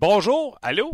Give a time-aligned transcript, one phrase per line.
[0.00, 0.90] Bonjour, allô?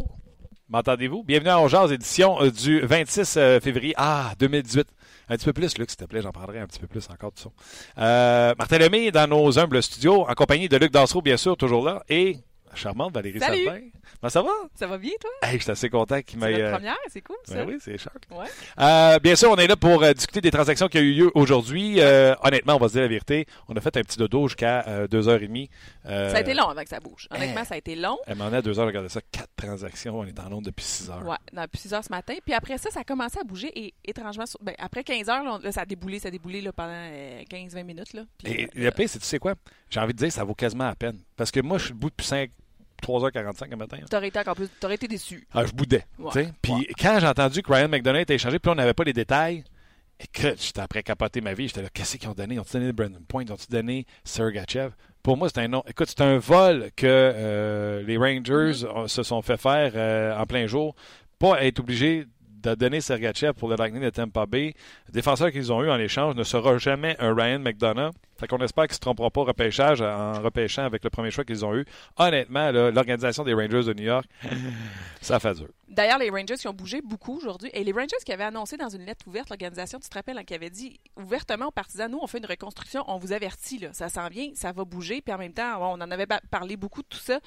[0.69, 1.23] M'entendez-vous?
[1.23, 4.89] Bienvenue à Ongears, édition euh, du 26 euh, février, ah, 2018.
[5.29, 7.31] Un petit peu plus, Luc, s'il te plaît, j'en prendrai un petit peu plus encore
[7.31, 7.53] de son.
[7.99, 11.85] Euh, Martin Lemay dans nos humbles studios, en compagnie de Luc Dansereau, bien sûr, toujours
[11.85, 12.39] là, et
[12.77, 13.65] charmante Valérie Salut.
[14.23, 14.51] Ben, ça va?
[14.75, 15.31] Ça va bien, toi?
[15.43, 16.53] Hey, je suis assez content qu'il C'est m'ait...
[16.53, 17.55] notre euh, première, c'est cool, ça.
[17.55, 17.93] ben oui, c'est.
[18.31, 18.47] Ouais.
[18.81, 21.31] Euh, bien sûr, on est là pour euh, discuter des transactions qui ont eu lieu
[21.35, 22.01] aujourd'hui.
[22.01, 23.47] Euh, honnêtement, on va se dire la vérité.
[23.69, 25.69] On a fait un petit dodo jusqu'à euh, 2h30.
[26.07, 27.29] Euh, Ça a été long avant que ça bouge.
[27.31, 27.67] Honnêtement, eh.
[27.67, 28.19] ça a été long.
[28.27, 30.19] Elle m'en est à 2h, regardez ça, quatre transactions.
[30.19, 31.27] On est en onde depuis 6 heures.
[31.27, 32.35] Ouais, dans plusieurs heures ce matin.
[32.45, 35.43] Puis après ça, ça a commencé à bouger et étrangement, sur- ben, après 15 heures,
[35.43, 38.13] là, on- là, ça a déboulé, ça a déboulé là, pendant euh, 15-20 minutes.
[38.13, 38.23] Là.
[38.43, 39.55] Puis, Et le pire, c'est tu sais quoi?
[39.91, 41.19] J'ai envie de dire, ça vaut quasiment la peine.
[41.37, 42.51] Parce que moi, je suis debout depuis 5,
[43.03, 43.99] 3h45 le matin.
[44.11, 45.47] T'aurais été encore plus, t'aurais été déçu.
[45.53, 46.05] Ah, je boudais.
[46.63, 46.87] Puis Ouais.
[47.01, 49.65] quand j'ai entendu que Ryan McDonough était échangé, puis on n'avait pas les détails,
[50.21, 51.69] écoute, j'étais après capoter ma vie.
[51.69, 52.59] J'étais là, qu'est-ce qu'ils ont donné?
[52.59, 53.45] Ont-ils donné Brandon Point?
[53.51, 54.91] Ont-ils donné Sergachev?
[55.23, 55.83] Pour moi, c'est un nom.
[55.89, 59.09] Écoute, c'est un vol que euh, les Rangers Mm-hmm.
[59.09, 60.95] se sont fait faire euh, en plein jour.
[61.39, 62.27] Pas être obligé
[62.63, 64.75] de donner Sergachev pour le Lightning de Tampa Bay.
[65.09, 68.13] Le défenseur qu'ils ont eu en échange ne sera jamais un Ryan McDonough.
[68.39, 71.31] Fait qu'on espère qu'ils ne se tromperont pas au repêchage en repêchant avec le premier
[71.31, 71.85] choix qu'ils ont eu.
[72.17, 74.27] Honnêtement, l'organisation des Rangers de New York,
[75.21, 75.69] ça fait dur.
[75.89, 77.71] D'ailleurs, les Rangers qui ont bougé beaucoup aujourd'hui.
[77.73, 80.45] Et les Rangers qui avaient annoncé dans une lettre ouverte, l'organisation, tu te rappelles, hein,
[80.45, 83.93] qui avait dit ouvertement aux partisans, nous, on fait une reconstruction, on vous avertit, là,
[83.93, 85.21] ça s'en vient, ça va bouger.
[85.21, 87.41] Puis en même temps, on en avait parlé beaucoup de tout ça.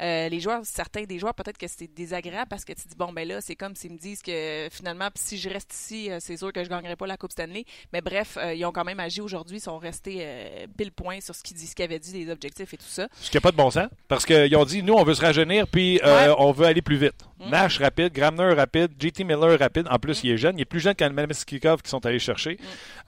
[0.00, 3.12] Euh, les joueurs, certains des joueurs, peut-être que c'est désagréable parce que tu dis, bon,
[3.12, 6.36] ben là, c'est comme s'ils me disent que finalement, si je reste ici, euh, c'est
[6.36, 7.64] sûr que je gagnerai pas la Coupe Stanley.
[7.92, 10.33] Mais bref, euh, ils ont quand même agi aujourd'hui, ils sont restés euh,
[10.76, 13.08] pile point sur ce qu'ils disent, ce qu'ils avaient dit, les objectifs et tout ça.
[13.20, 13.88] Ce qui n'a pas de bon sens.
[14.08, 16.34] Parce qu'ils ont dit, nous, on veut se rajeunir, puis euh, Ouais.
[16.38, 17.14] on veut aller plus vite.
[17.38, 17.50] Mm.
[17.50, 19.86] Nash rapide, Gramner rapide, JT Miller rapide.
[19.90, 20.58] En plus, il est jeune.
[20.58, 22.58] Il est plus jeune qu'Almeskikov qui sont allés chercher.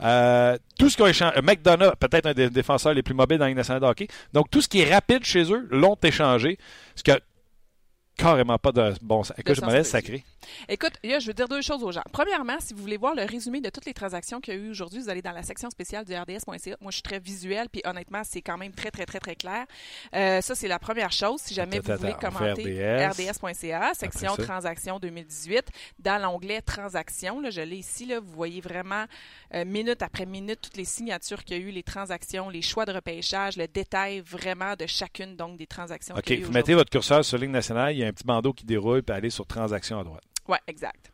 [0.01, 1.41] Euh, tout ce échangé.
[1.43, 4.09] McDonough, peut-être un des défenseurs les plus mobiles dans Ligue nationale de hockey.
[4.33, 6.59] Donc, tout ce qui est rapide chez eux, l'ont échangé.
[6.95, 7.21] Ce qui a
[8.17, 9.37] carrément pas de bon sens.
[9.39, 10.25] Écoute, je me laisse sacré.
[10.69, 12.03] Écoute, là, je veux dire deux choses aux gens.
[12.13, 14.71] Premièrement, si vous voulez voir le résumé de toutes les transactions qu'il y a eu
[14.71, 16.77] aujourd'hui, vous allez dans la section spéciale du RDS.ca.
[16.81, 19.67] Moi, je suis très visuel, puis honnêtement, c'est quand même très, très, très, très clair.
[20.15, 21.41] Euh, ça, c'est la première chose.
[21.41, 23.31] Si jamais vous voulez commenter RDS.
[23.31, 25.69] RDS.ca, section transactions 2018,
[25.99, 29.05] dans l'onglet transactions, là, je l'ai ici, là, vous voyez vraiment
[29.55, 32.85] euh, minute après minute toutes les signatures qu'il y a eu, les transactions, les choix
[32.85, 37.25] de repêchage, le détail vraiment de chacune donc des transactions OK, vous mettez votre curseur
[37.25, 37.93] sur Ligue nationale.
[37.93, 40.23] Il y a un petit bandeau qui déroule, puis allez sur Transactions à droite.
[40.49, 41.11] Ouais, exact.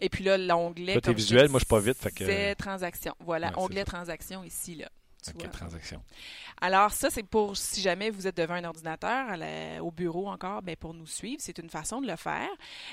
[0.00, 0.94] Et puis là, l'onglet.
[0.94, 3.14] Toi, t'es visuel, moi, je suis pas vite, fait que- transactions.
[3.20, 4.88] Voilà, Ouais, onglet transactions ici, là.
[5.32, 5.50] Tu vois.
[6.60, 10.62] Alors, ça, c'est pour si jamais vous êtes devant un ordinateur, la- au bureau encore,
[10.62, 11.38] ben, pour nous suivre.
[11.40, 12.48] C'est une façon de le faire.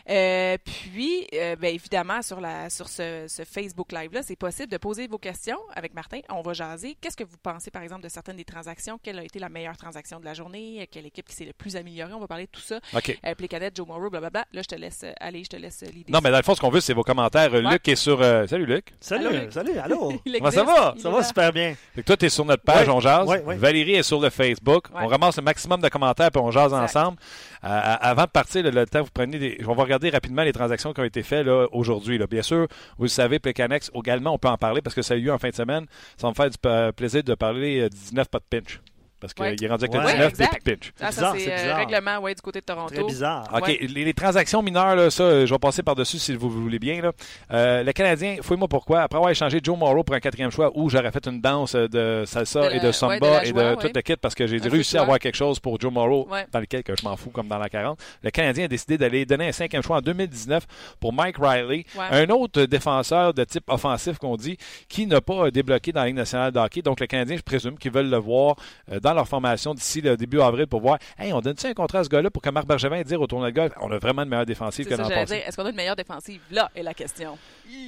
[0.10, 4.78] Euh, puis, euh, ben, évidemment, sur, la, sur ce, ce Facebook Live-là, c'est possible de
[4.78, 6.20] poser vos questions avec Martin.
[6.30, 6.98] On va jaser.
[7.02, 9.00] Qu'est-ce que vous pensez, par exemple, de certaines des transactions?
[9.02, 10.88] Quelle a été la meilleure transaction de la journée?
[10.92, 12.14] Quelle équipe qui s'est le plus améliorée?
[12.14, 12.80] On va parler de tout ça.
[12.96, 13.18] OK.
[13.26, 14.46] Euh, Plécanet, Joe Morrow, blablabla.
[14.54, 16.12] Là, je te laisse euh, aller, je te laisse l'idée.
[16.12, 17.52] Non, mais dans le fond, ce qu'on veut, c'est vos commentaires.
[17.54, 17.62] Ouais.
[17.62, 18.22] Luc est sur.
[18.22, 18.94] euh, Salut, Luc.
[19.00, 19.54] Salut, Allô, Luc?
[19.54, 20.14] salut, allô.
[20.38, 20.96] Comment ça va?
[20.98, 21.76] Ça va super bien.
[21.96, 23.28] Fait que toi, tu es sur notre page, Ouais, on jase.
[23.28, 23.56] ouais, ouais.
[23.58, 24.86] Valérie est sur le Facebook.
[24.94, 25.02] Ouais.
[25.04, 26.84] On ramasse le maximum de commentaires puis on jase Exact.
[26.84, 27.18] ensemble.
[27.64, 27.68] Euh,
[28.00, 29.62] avant de partir, le, le temps, que vous prenez des...
[29.68, 32.20] On va regarder rapidement les transactions qui ont été faites aujourd'hui.
[32.30, 32.68] Bien sûr,
[32.98, 35.34] vous le savez, Plecanex, également, on peut en parler parce que ça a eu lieu
[35.34, 35.86] en fin de semaine.
[36.18, 38.80] Ça va me faire du euh, plaisir de parler euh, 19 pas de pinch.
[39.22, 39.56] Parce qu'il Ouais.
[39.62, 40.00] est rendu avec Ouais.
[40.00, 40.64] le 19 des exact.
[40.66, 40.94] pinch.
[41.00, 41.78] Ah, ça, c'est euh, bizarre.
[41.78, 42.94] règlement ouais, du côté de Toronto.
[42.94, 43.48] Très bizarre.
[43.56, 43.78] OK, Ouais.
[43.82, 47.02] les, les transactions mineures, là, ça, je vais passer par-dessus si vous voulez bien.
[47.02, 47.12] Là.
[47.52, 50.90] Euh, le Canadien, fouille-moi pourquoi, après avoir échangé Joe Morrow pour un quatrième choix où
[50.90, 53.84] j'aurais fait une danse de salsa De et de samba ouais, de et de toute
[53.86, 53.92] ouais.
[53.94, 56.46] l'équipe parce que j'ai réussi à avoir quelque chose pour Joe Morrow Ouais.
[56.52, 58.00] dans lequel que je m'en fous comme dans la 40.
[58.24, 60.66] Le Canadien a décidé d'aller donner un cinquième choix en 2019
[61.00, 62.24] pour Mike Riley, Ouais.
[62.24, 64.58] un autre défenseur de type offensif qu'on dit
[64.90, 66.82] qui n'a pas débloqué dans la Ligue nationale de hockey.
[66.82, 68.56] Donc le Canadien, je présume qu'ils veulent le voir
[68.92, 72.00] euh, dans leur formation d'ici le début avril pour voir, hey, on donne-tu un contrat
[72.00, 74.24] à ce gars-là pour que Marc Bergevin dise au tournoi de golf, on a vraiment
[74.24, 75.44] une meilleure défensive que l'an passé.
[75.46, 76.42] Est-ce qu'on a une meilleure défensive?
[76.52, 77.38] Là est la question.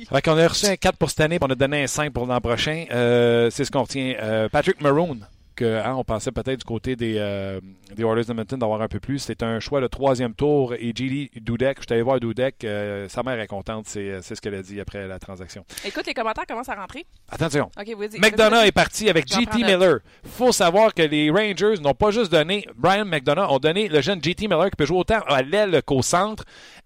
[0.09, 2.11] Fait qu'on a reçu un 4 pour cette année, puis on a donné un 5
[2.13, 2.85] pour l'an prochain.
[2.91, 4.15] Euh, c'est ce qu'on retient.
[4.21, 5.19] Euh, Patrick Maroon,
[5.55, 7.59] que hein, on pensait peut-être du côté des, euh,
[7.95, 9.19] des Oilers d'Edmonton d'avoir un peu plus.
[9.19, 13.07] C'est un choix de troisième tour et Gilly Dudek, je suis allé voir Dudek, euh,
[13.09, 15.65] sa mère est contente, c'est c'est ce qu'elle a dit après la transaction.
[15.85, 17.05] Écoute, les commentaires commencent à rentrer.
[17.29, 17.69] Attention.
[18.19, 19.63] McDonough est parti avec JT.
[19.63, 19.99] Miller.
[20.23, 24.21] faut savoir que les Rangers n'ont pas juste donné Brian McDonough, ont donné le jeune
[24.21, 26.43] JT Miller qui peut jouer autant à l'aile qu'au centre.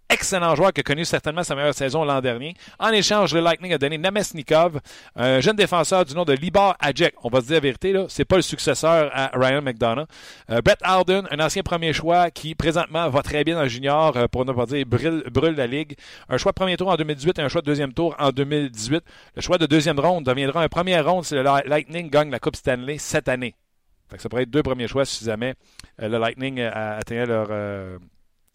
[0.09, 2.53] Excellent joueur qui a connu certainement sa meilleure saison l'an dernier.
[2.79, 4.79] En échange, le Lightning a donné Namestnikov,
[5.17, 7.13] un jeune défenseur du nom de Libar Adjek.
[7.23, 10.07] On va se dire la vérité, là, c'est pas le successeur à Ryan McDonough.
[10.49, 14.27] Euh, Brett Alden, un ancien premier choix qui présentement va très bien le junior, euh,
[14.29, 15.97] pour ne pas dire brûle, la ligue.
[16.29, 19.03] Un choix de premier tour en 2018 et un choix de deuxième tour en 2018.
[19.35, 22.55] Le choix de deuxième ronde deviendra un premier ronde si le Lightning gagne la Coupe
[22.55, 23.55] Stanley cette année.
[24.09, 25.55] Fait que ça pourrait être deux premiers choix si jamais
[26.01, 27.49] euh, le Lightning atteignait leur,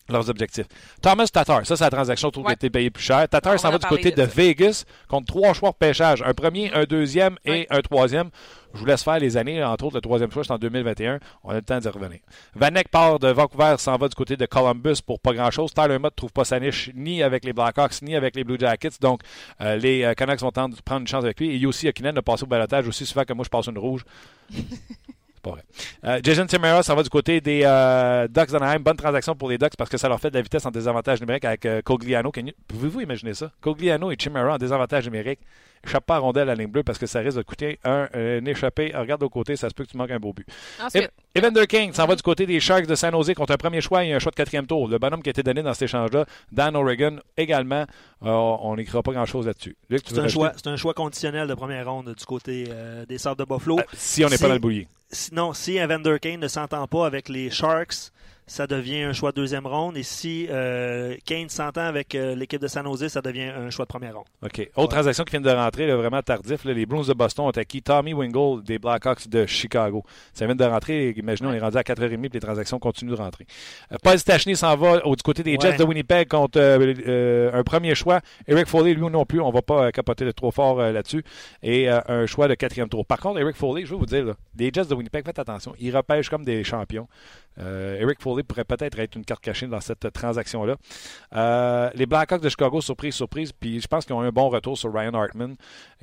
[0.08, 0.66] leurs objectifs.
[1.00, 3.28] Thomas Tatar, ça c'est la transaction je trouve, qui a été payée plus cher.
[3.28, 4.22] Tatar s'en va du côté de.
[4.22, 6.22] Vegas contre trois choix de pêchage.
[6.22, 8.30] Un premier, un deuxième et un troisième.
[8.74, 11.18] Je vous laisse faire les années, entre autres le troisième choix, c'est en 2021.
[11.44, 12.20] On a le temps d'y revenir.
[12.54, 15.74] Vanek part de Vancouver, s'en va du côté de Columbus pour pas grand-chose.
[15.74, 18.58] Tyler Mott ne trouve pas sa niche ni avec les Blackhawks ni avec les Blue
[18.58, 18.98] Jackets.
[19.00, 19.20] Donc,
[19.60, 21.50] euh, les euh, Canucks vont tenter de prendre une chance avec lui.
[21.50, 24.04] Et Yossi Akinen a passé au balotage aussi souvent que moi je passe une rouge.
[25.42, 25.64] C'est pas vrai.
[26.04, 28.78] Euh, Jason Timera, ça va du côté des euh, Ducks d'Anaheim.
[28.78, 31.20] Bonne transaction pour les Ducks parce que ça leur fait de la vitesse en désavantage
[31.20, 32.30] numérique avec euh, Cogliano.
[32.68, 33.50] Pouvez-vous imaginer ça?
[33.60, 35.40] Cogliano et Chimera en désavantage numérique.
[35.84, 38.08] Échappe pas à rondelle à la ligne bleue parce que ça risque de coûter un,
[38.14, 38.92] un échappé.
[38.94, 40.46] Regarde de côté, ça se peut que tu manques un beau but.
[40.80, 43.80] Ensuite, Evander King s'en va du côté des Sharks de San Jose contre un premier
[43.80, 44.86] choix et un choix de quatrième tour.
[44.86, 47.84] Le bonhomme qui a été donné dans cet échange-là, Dan Oregon également.
[48.22, 49.76] Euh, on n'écrira pas grand-chose là-dessus.
[49.90, 53.40] C'est un, choix, c'est un choix conditionnel de première ronde du côté euh, des Sables
[53.40, 53.80] de Buffalo.
[53.80, 54.86] Euh, si on n'est pas dans le boulier.
[55.14, 58.10] Sinon, si Evander Kane ne s'entend pas avec les Sharks,
[58.46, 59.96] ça devient un choix de deuxième ronde.
[59.96, 63.84] Et si euh, Kane s'entend avec euh, l'équipe de San Jose, ça devient un choix
[63.84, 64.24] de première ronde.
[64.42, 64.68] OK.
[64.76, 66.64] Autre transaction qui vient de rentrer, là, vraiment tardif.
[66.64, 70.02] là, les Bruins de Boston ont acquis Tommy Wingle des Blackhawks de Chicago.
[70.34, 71.10] Ça vient de rentrer.
[71.16, 73.46] Imaginez, on est rendu à 4h30 et les transactions continuent de rentrer.
[73.92, 75.76] Euh, Paul Stachny s'en va au, du côté des Jets Ouais.
[75.76, 78.20] de Winnipeg contre un premier choix.
[78.46, 81.24] Eric Foley, lui non plus, on va pas capoter de trop fort là-dessus.
[81.62, 83.06] Et un choix de quatrième tour.
[83.06, 85.74] Par contre, Eric Foley, je veux vous dire, là, les Jets de Winnipeg, faites attention.
[85.78, 87.08] Ils repêchent comme des champions.
[87.58, 90.76] Euh, Eric Foley pourrait peut-être être une carte cachée dans cette transaction-là.
[91.34, 94.48] Euh, les Blackhawks de Chicago, surprise, surprise, puis je pense qu'ils ont eu un bon
[94.48, 95.54] retour sur Ryan Hartman,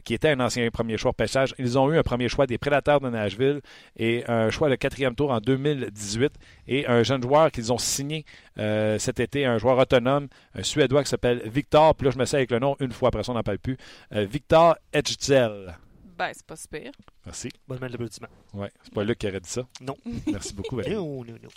[0.03, 1.55] qui était un ancien premier choix pêchage.
[1.57, 3.61] Ils ont eu un premier choix des Prédateurs de Nashville
[3.97, 6.33] et un choix de quatrième tour en 2018
[6.67, 8.25] et un jeune joueur qu'ils ont signé
[8.57, 12.25] euh, cet été, un joueur autonome, un Suédois qui s'appelle Victor, puis là je me
[12.25, 13.77] sais avec le nom une fois, après ça on n'en parle plus,
[14.11, 15.75] Victor Etchzel.
[16.19, 16.91] Ben, c'est pas super.
[17.25, 17.49] Merci.
[17.67, 18.27] Bonne main d'applaudissement.
[18.53, 19.61] Ouais, c'est pas Luc qui aurait dit ça.
[19.81, 19.95] Non.
[20.31, 20.75] Merci beaucoup.
[20.75, 20.95] Valérie.
[20.95, 21.49] Non, non, non.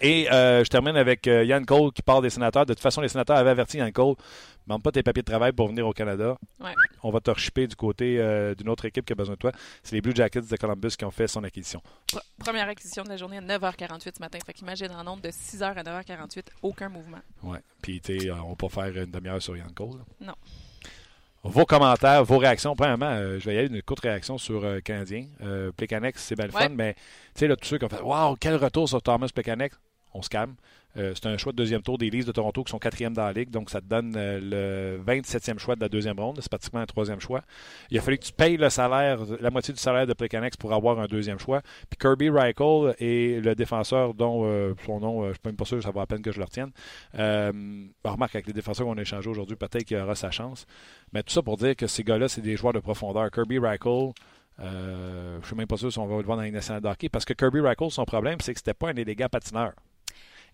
[0.00, 2.66] Et euh, je termine avec euh, Yann Cole qui parle des sénateurs.
[2.66, 4.16] De toute façon, les sénateurs avaient averti Yann Cole.
[4.66, 6.36] Demande pas tes papiers de travail pour venir au Canada.
[6.60, 6.74] Ouais.
[7.02, 9.52] On va te rechipper du côté euh, d'une autre équipe qui a besoin de toi.
[9.82, 11.80] C'est les Blue Jackets de Columbus qui ont fait son acquisition.
[12.12, 14.38] Pr- Première acquisition de la journée à 9h48 ce matin.
[14.44, 17.20] Fait qu'imagine en nombre de 6h à 9h48, aucun mouvement.
[17.44, 17.60] Ouais.
[17.80, 19.98] Puis, tu sais, euh, on va pas faire une demi-heure sur Yann Cole.
[19.98, 20.26] là.
[20.26, 20.34] Non.
[21.50, 22.74] Vos commentaires, vos réactions.
[22.76, 25.26] Premièrement, euh, je vais y aller une courte réaction sur euh, Canadien.
[25.42, 26.62] Euh, Plekanec, c'est bien le Ouais.
[26.64, 27.00] fun, mais tu
[27.36, 29.72] sais, là, tous ceux qui ont fait Waouh, quel retour sur Thomas Plekanec,
[30.12, 30.54] on se calme.
[30.98, 33.24] Euh, c'est un choix de deuxième tour des Leafs de Toronto qui sont quatrième dans
[33.24, 36.38] la ligue, donc ça te donne euh, le 27e choix de la deuxième ronde.
[36.40, 37.42] C'est pratiquement un troisième choix.
[37.90, 40.72] Il a fallu que tu payes le salaire, la moitié du salaire de Plekanec pour
[40.72, 41.62] avoir un deuxième choix.
[41.88, 45.64] Puis Kirby Reichel est le défenseur dont euh, son nom, je ne suis même pas
[45.64, 46.70] sûr, ça va à peine que je le retienne.
[47.14, 50.66] Ben, remarque, avec les défenseurs qu'on a échangés aujourd'hui, peut-être qu'il aura sa chance.
[51.12, 53.30] Mais tout ça pour dire que ces gars-là, c'est des joueurs de profondeur.
[53.30, 54.12] Kirby Reichel,
[54.58, 54.64] je
[55.36, 57.24] ne suis même pas sûr si on va le voir dans les nationale de parce
[57.24, 59.72] que Kirby Reichel, son problème, c'est que c'était pas un élégant patineur.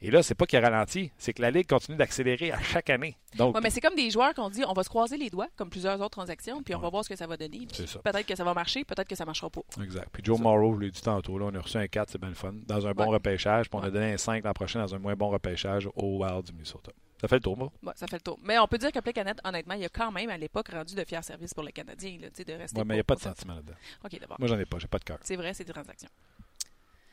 [0.03, 2.91] Et là, c'est pas qu'il a ralenti, c'est que la Ligue continue d'accélérer à chaque
[2.91, 3.17] année.
[3.37, 5.49] Donc, Ouais, mais c'est comme des joueurs qu'on dit on va se croiser les doigts,
[5.57, 6.91] comme plusieurs autres transactions, puis on va Ouais.
[6.91, 7.67] voir ce que ça va donner.
[7.67, 9.63] Peut-être que ça va marcher, peut-être que ça marchera pas.
[9.83, 10.09] Exact.
[10.13, 12.29] Puis Joe Morrow, je l'ai dit tantôt, là, on a reçu un 4, c'est bien
[12.29, 13.15] le fun, dans un bon Ouais.
[13.15, 13.91] repêchage, puis on a Ouais.
[13.93, 16.93] donné un 5 l'an prochain dans un moins bon repêchage au Wild du Minnesota.
[17.21, 17.73] Ça fait le tour, moi.
[17.83, 18.39] Bon, ça fait le tour.
[18.43, 21.05] Mais on peut dire que Plekanec, honnêtement, il a quand même à l'époque rendu de
[21.05, 22.79] fiers services pour le Canadien, là, de rester.
[22.79, 23.73] Ouais, mais il n'y a pas de sentiment là-dedans.
[24.05, 24.37] Ok, d'abord.
[24.39, 25.19] Moi, j'en ai pas, j'ai pas de cœur.
[25.23, 26.11] C'est vrai, c'est des transactions.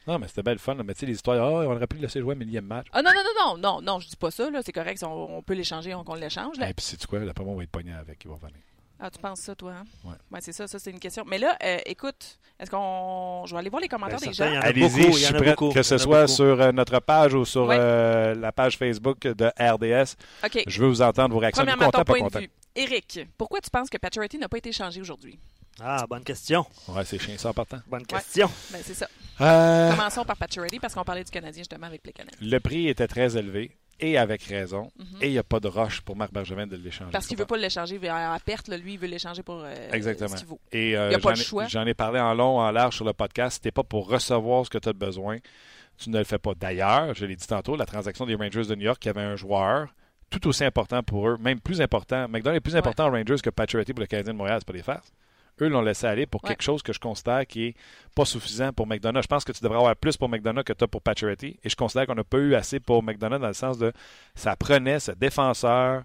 [0.08, 0.84] Non, mais c'était bien le fun, là.
[0.84, 2.88] mais tu sais, les histoires, ah, on aurait pu le laisser jouer un millième match.
[2.91, 5.38] Ah non, non, non, non, non, non, je dis pas ça, là, c'est correct, on,
[5.38, 6.58] on peut l'échanger, on, qu'on l'échange.
[6.58, 6.70] Là.
[6.70, 8.55] Et puis, c'est quoi, d'après moi, on va être pogné avec, il va revenir.
[9.03, 9.74] Ah, tu penses ça, toi?
[9.74, 9.84] Hein?
[10.31, 10.39] Ouais.
[10.41, 11.24] c'est ça, ça, c'est une question.
[11.27, 13.43] Mais là, euh, écoute, est-ce qu'on.
[13.48, 14.62] Je vais aller voir les commentaires Ben, des certain, gens.
[14.62, 16.31] Allez-y, je suis prêt, que ce soit beaucoup.
[16.34, 17.77] sur euh, notre page ou sur Ouais.
[17.79, 20.15] euh, la page Facebook de RDS.
[20.46, 20.63] OK.
[20.67, 21.63] Je veux vous entendre vos réactions.
[21.63, 22.39] Premièrement, content, ton pas point content.
[22.41, 22.51] de vue.
[22.75, 25.39] Éric, pourquoi tu penses que Pacioretty n'a pas été changé aujourd'hui?
[25.79, 26.65] Ah, bonne question.
[26.89, 27.79] Ouais, c'est chien ça en partant.
[27.87, 28.49] Bonne question.
[28.71, 29.07] Ben, c'est ça.
[29.39, 32.35] Euh, Commençons par Pacioretty parce qu'on parlait du Canadien justement avec Plekanec.
[32.39, 34.91] le prix était très élevé et avec raison.
[34.99, 35.05] Mhm.
[35.21, 37.11] Et il n'y a pas de rush pour Marc Bergevin de l'échanger.
[37.11, 37.55] Parce Tu qu'il veut comprends?
[37.55, 38.67] pas l'échanger à perte.
[38.67, 38.77] là.
[38.77, 40.29] lui, il veut l'échanger pour euh, Exactement.
[40.29, 40.59] ce qu'il vaut.
[40.71, 41.67] Et euh, Il y a pas ai- choix.
[41.67, 43.55] J'en ai parlé en long, en large sur le podcast.
[43.55, 45.37] Si t'es pas pour recevoir ce que tu as besoin,
[45.97, 46.53] tu ne le fais pas.
[46.55, 49.35] D'ailleurs, je l'ai dit tantôt, la transaction des Rangers de New York, qui avait un
[49.35, 49.87] joueur
[50.29, 52.27] tout aussi important pour eux, même plus important.
[52.27, 54.73] McDonald est plus important aux Rangers que Pacioretty pour le Canadien de Montréal, c'est pas
[54.73, 55.11] des farces.
[55.62, 56.50] Eux l'ont laissé aller pour Ouais.
[56.50, 57.75] quelque chose que je considère qui est
[58.15, 59.22] pas suffisant pour McDonough.
[59.22, 61.60] Je pense que tu devrais avoir plus pour McDonough que tu as pour Pacioretty.
[61.63, 63.94] Et je considère qu'on n'a pas eu assez pour McDonough dans le sens de
[64.36, 66.03] ça prenait ce défenseur,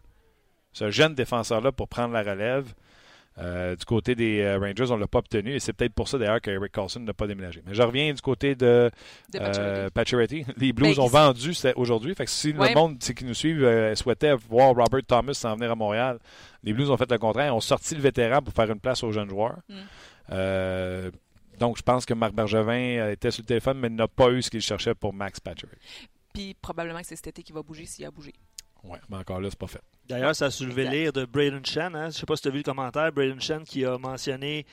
[0.73, 2.73] ce jeune défenseur-là pour prendre la relève.
[3.38, 6.09] Euh, du côté des euh, Rangers, on ne l'a pas obtenu et c'est peut-être pour
[6.09, 7.62] ça d'ailleurs que Eric Carlson n'a pas déménagé.
[7.66, 8.90] Mais je reviens du côté de
[9.33, 10.47] De euh, Pacioretty.
[10.57, 12.14] Les Blues Ben, ont vendu aujourd'hui.
[12.14, 12.71] Fait que si Ouais.
[12.71, 16.19] le monde qui nous suit euh, souhaitait voir Robert Thomas s'en venir à Montréal,
[16.64, 17.49] les Blues ont fait le contraire.
[17.49, 19.59] Ils ont sorti le vétéran pour faire une place aux jeunes joueurs.
[19.69, 19.75] Mm.
[20.33, 21.11] Euh,
[21.59, 24.50] donc, je pense que Marc Bergevin était sur le téléphone, mais n'a pas eu ce
[24.50, 26.09] qu'il cherchait pour Max Pacioretty.
[26.33, 28.33] Puis probablement que c'est cet été qu'il va bouger s'il a bougé.
[28.88, 29.81] Ouais, mais encore là, c'est pas fait.
[30.09, 31.95] D'ailleurs, ça a soulevé l'ire de Braden Shen.
[31.97, 32.02] Hein?
[32.02, 33.11] Je ne sais pas si tu as vu le commentaire.
[33.12, 34.64] Braden Shen qui a mentionné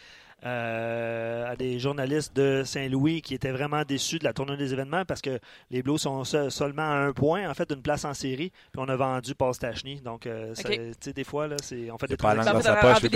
[0.45, 5.05] euh, à des journalistes de Saint-Louis qui étaient vraiment déçus de la tournée des événements
[5.05, 5.39] parce que
[5.71, 8.51] les Blues sont se- seulement à un point, en fait, d'une place en série.
[8.71, 10.01] Puis on a vendu Paul Stachny.
[10.01, 10.75] Donc, euh, ça- Ok.
[10.75, 12.53] tu sais, des fois, là, c'est, on fait des transactions.
[12.61, 13.09] Ça poche, rentrer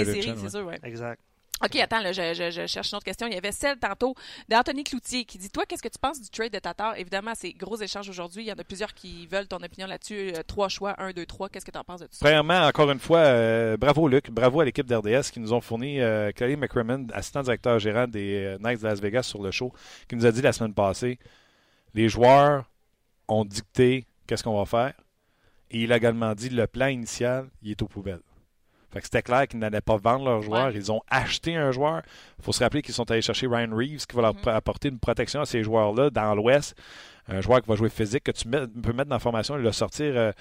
[1.64, 3.28] OK, attends, là, je cherche une autre question.
[3.28, 4.14] Il y avait celle tantôt
[4.48, 6.96] d'Anthony Cloutier qui dit Toi, qu'est-ce que tu penses du trade de Tatar?
[6.98, 8.44] Évidemment, c'est gros échange aujourd'hui.
[8.44, 10.34] Il y en a plusieurs qui veulent ton opinion là-dessus.
[10.36, 11.50] Euh, trois choix, un, deux, trois.
[11.50, 14.30] Qu'est-ce que tu en penses de tout ça Premièrement, encore une fois, euh, bravo Luc,
[14.30, 18.44] bravo à l'équipe d'RDS qui nous ont fourni euh, Clay McCrimmon, assistant directeur gérant des
[18.44, 19.74] euh, Knights de Las Vegas sur le show,
[20.08, 21.18] qui nous a dit la semaine passée
[21.98, 22.66] les joueurs
[23.28, 24.94] ont dicté qu'est-ce qu'on va faire.
[25.72, 28.22] Et il a également dit le plan initial, il est aux poubelles.
[29.06, 30.68] C'était clair qu'ils n'allaient pas vendre leurs joueurs.
[30.68, 30.75] Ouais.
[30.75, 32.01] Ils ont acheté un joueur.
[32.39, 34.48] Il faut se rappeler qu'ils sont allés chercher Ryan Reeves qui va leur Mhm.
[34.48, 36.75] apporter une protection à ces joueurs-là dans l'Ouest.
[37.30, 39.72] Un joueur qui va jouer physique, que tu peux mettre dans la formation et le
[39.74, 40.32] sortir euh,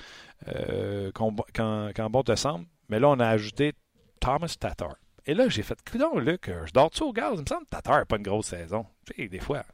[0.49, 2.67] euh, quand, quand, quand bon te semble.
[2.89, 3.73] Mais là, on a ajouté
[4.21, 4.95] Thomas Tatar.
[5.27, 7.33] Et là, j'ai fait, coudonc, Luc, je dors-tu au gaz?
[7.35, 8.87] Il me semble que Tatar n'a pas une grosse saison.
[9.05, 9.65] Tu sais, des fois,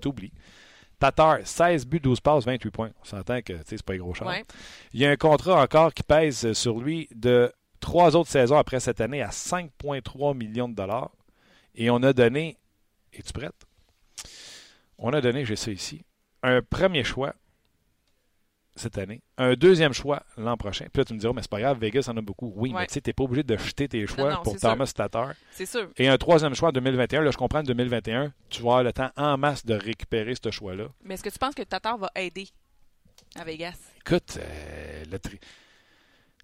[0.00, 0.32] t'oublies.
[1.00, 2.90] Tatar, 16 buts, 12 passes, 28 points.
[3.00, 4.14] On s'entend que tu c'est pas un gros.
[4.24, 4.44] Ouais.
[4.92, 8.80] Il y a un contrat encore qui pèse sur lui de trois autres saisons après
[8.80, 11.10] cette année à 5,3 millions de dollars.
[11.74, 12.56] Et on a donné,
[13.12, 13.54] es-tu prête?
[14.98, 16.04] On a donné, j'ai ça ici,
[16.42, 17.34] un premier choix
[18.76, 20.86] cette année, un deuxième choix l'an prochain.
[20.92, 22.52] Puis là, tu me diras, mais c'est pas grave, Vegas en a beaucoup.
[22.56, 22.80] Oui, Ouais.
[22.82, 24.70] mais tu sais, t'es pas obligé de jeter tes choix non, pour c'est sûr.
[24.70, 25.32] Thomas Tatar.
[25.50, 25.90] C'est sûr.
[25.96, 27.22] Et un troisième choix en 2021.
[27.22, 30.50] Là, je comprends, en 2021, tu vas avoir le temps en masse de récupérer ce
[30.50, 30.86] choix-là.
[31.04, 32.48] Mais est-ce que tu penses que Tatar va aider
[33.36, 33.76] à Vegas?
[34.06, 35.40] Écoute, euh, le tri-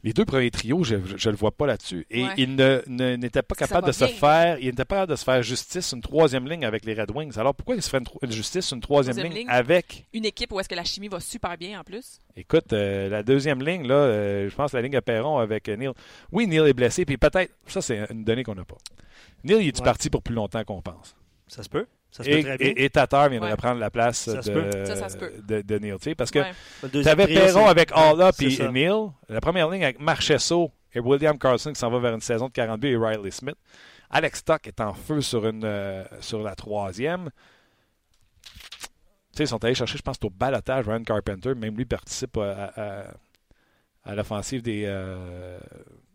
[0.06, 2.06] les deux premiers trios, je ne le vois pas là-dessus.
[2.10, 2.30] Et Ouais.
[2.38, 5.24] il ne- ne- n'était pas capable de se faire, il n'était pas capable de se
[5.24, 7.36] faire justice une troisième ligne avec les Red Wings.
[7.38, 9.50] Alors pourquoi il se fait une, tro- une justice une troisième, Troisième ligne, ligne.
[9.54, 10.06] avec?
[10.14, 13.24] Une équipe où est-ce que la chimie va super bien en plus Écoute, euh, la
[13.24, 15.90] deuxième ligne, là, euh, je pense la ligne à Perron avec euh, Neil.
[16.30, 18.76] Oui, Neil est blessé, puis peut-être, ça c'est une donnée qu'on n'a pas.
[19.42, 19.84] Neil, il est Ouais.
[19.84, 21.16] parti pour plus longtemps qu'on pense?
[21.48, 21.86] Ça se peut.
[22.10, 22.68] Ça se Et, peut très bien.
[22.76, 23.56] et, et Tatar viendrait Ouais.
[23.56, 24.84] prendre la place Ça de.
[24.86, 26.14] Ça, ça de, de Neil.
[26.16, 26.52] Parce que Ouais.
[26.90, 28.70] Tu avais Perron avec Alla c'est puis ça.
[28.70, 28.90] Neil.
[29.28, 32.52] La première ligne avec Marchesso et William Carlson qui s'en va vers une saison de
[32.52, 33.56] 42 et Riley Smith.
[34.08, 37.28] Alex Stock est en feu sur, une, euh, sur la troisième.
[39.32, 41.54] Tu sais, ils sont allés chercher, je pense, au balotage Ryan Carpenter.
[41.54, 43.04] Même lui participe à, à-
[44.04, 45.58] à l'offensive des, euh,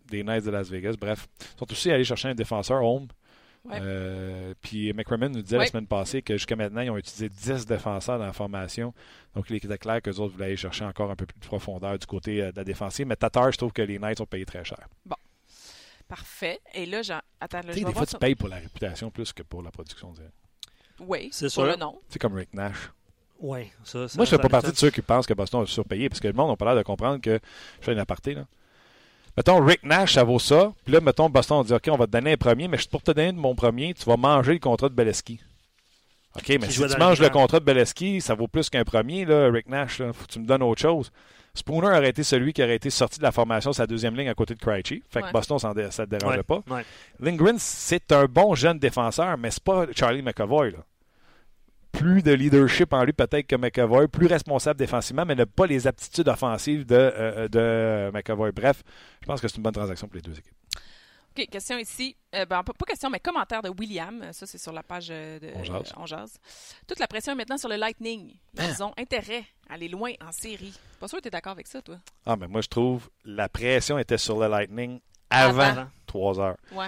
[0.09, 0.95] des Knights de Las Vegas.
[0.99, 3.07] Bref, ils sont aussi allés chercher un défenseur, Home.
[3.63, 3.77] Ouais.
[3.79, 7.67] Euh, puis McCrimmon nous disait la semaine passée que jusqu'à maintenant, ils ont utilisé 10
[7.67, 8.91] défenseurs dans la formation.
[9.35, 11.97] Donc, il était clair qu'eux autres voulaient aller chercher encore un peu plus de profondeur
[11.99, 13.05] du côté euh, de la défensive.
[13.05, 14.87] Mais Tatar, je trouve que les Knights ont payé très cher.
[16.07, 16.59] Parfait.
[16.73, 17.19] Et là, j'en...
[17.39, 18.17] attends, là, Tu je des voir fois, tu ça.
[18.19, 20.13] payes pour la réputation plus que pour la production.
[20.99, 21.65] Oui, C'est sûr.
[21.65, 21.99] le nom.
[22.09, 22.91] C'est comme Rick Nash.
[23.39, 25.63] Oui, ça, ça- Moi, je ne fais pas partie de ceux qui pensent que Boston
[25.63, 27.39] a surpayé, parce que le monde n'a pas l'air de comprendre que.
[27.79, 28.45] Je fais une aparté, là.
[29.37, 30.73] Mettons, Rick Nash, ça vaut ça.
[30.83, 33.01] Puis là, mettons, Boston, on dit OK, on va te donner un premier, mais pour
[33.01, 35.39] te donner de mon premier, tu vas manger le contrat de Beleski.
[36.35, 39.49] OK, mais si tu manges le contrat de Beleski, ça vaut plus qu'un premier, là,
[39.51, 39.99] Rick Nash.
[39.99, 40.13] Là.
[40.13, 41.11] Faut que tu me donnes autre chose.
[41.53, 44.33] Spooner aurait été celui qui aurait été sorti de la formation, sa deuxième ligne à
[44.33, 45.03] côté de Krejci.
[45.09, 45.31] Fait que Ouais.
[45.33, 46.61] Boston, ça ne te dérangeait Ouais, pas.
[46.69, 46.85] ouais.
[47.19, 50.71] Lindgren, c'est un bon jeune défenseur, mais c'est pas Charlie McAvoy.
[50.71, 50.77] Là.
[51.91, 55.87] Plus de leadership en lui peut-être que McAvoy, plus responsable défensivement, mais n'a pas les
[55.87, 58.51] aptitudes offensives de, euh, de McAvoy.
[58.51, 58.81] Bref,
[59.21, 60.53] je pense que c'est une bonne transaction pour les deux équipes.
[61.37, 62.15] OK, question ici.
[62.35, 64.21] Euh, ben, pas, pas question, mais commentaire de William.
[64.33, 65.75] Ça, c'est sur la page euh, de On jase.
[65.75, 66.37] euh, On jase.
[66.87, 68.33] Toute la pression est maintenant sur le Lightning.
[68.57, 68.65] Hein?
[68.69, 70.77] Ils ont intérêt à aller loin en série.
[70.99, 71.97] Pas sûr que tu es d'accord avec ça, toi?
[72.25, 75.87] Ah, mais moi, je trouve la pression était sur le Lightning avant Avant.
[76.05, 76.57] 3 heures.
[76.73, 76.87] Ouais.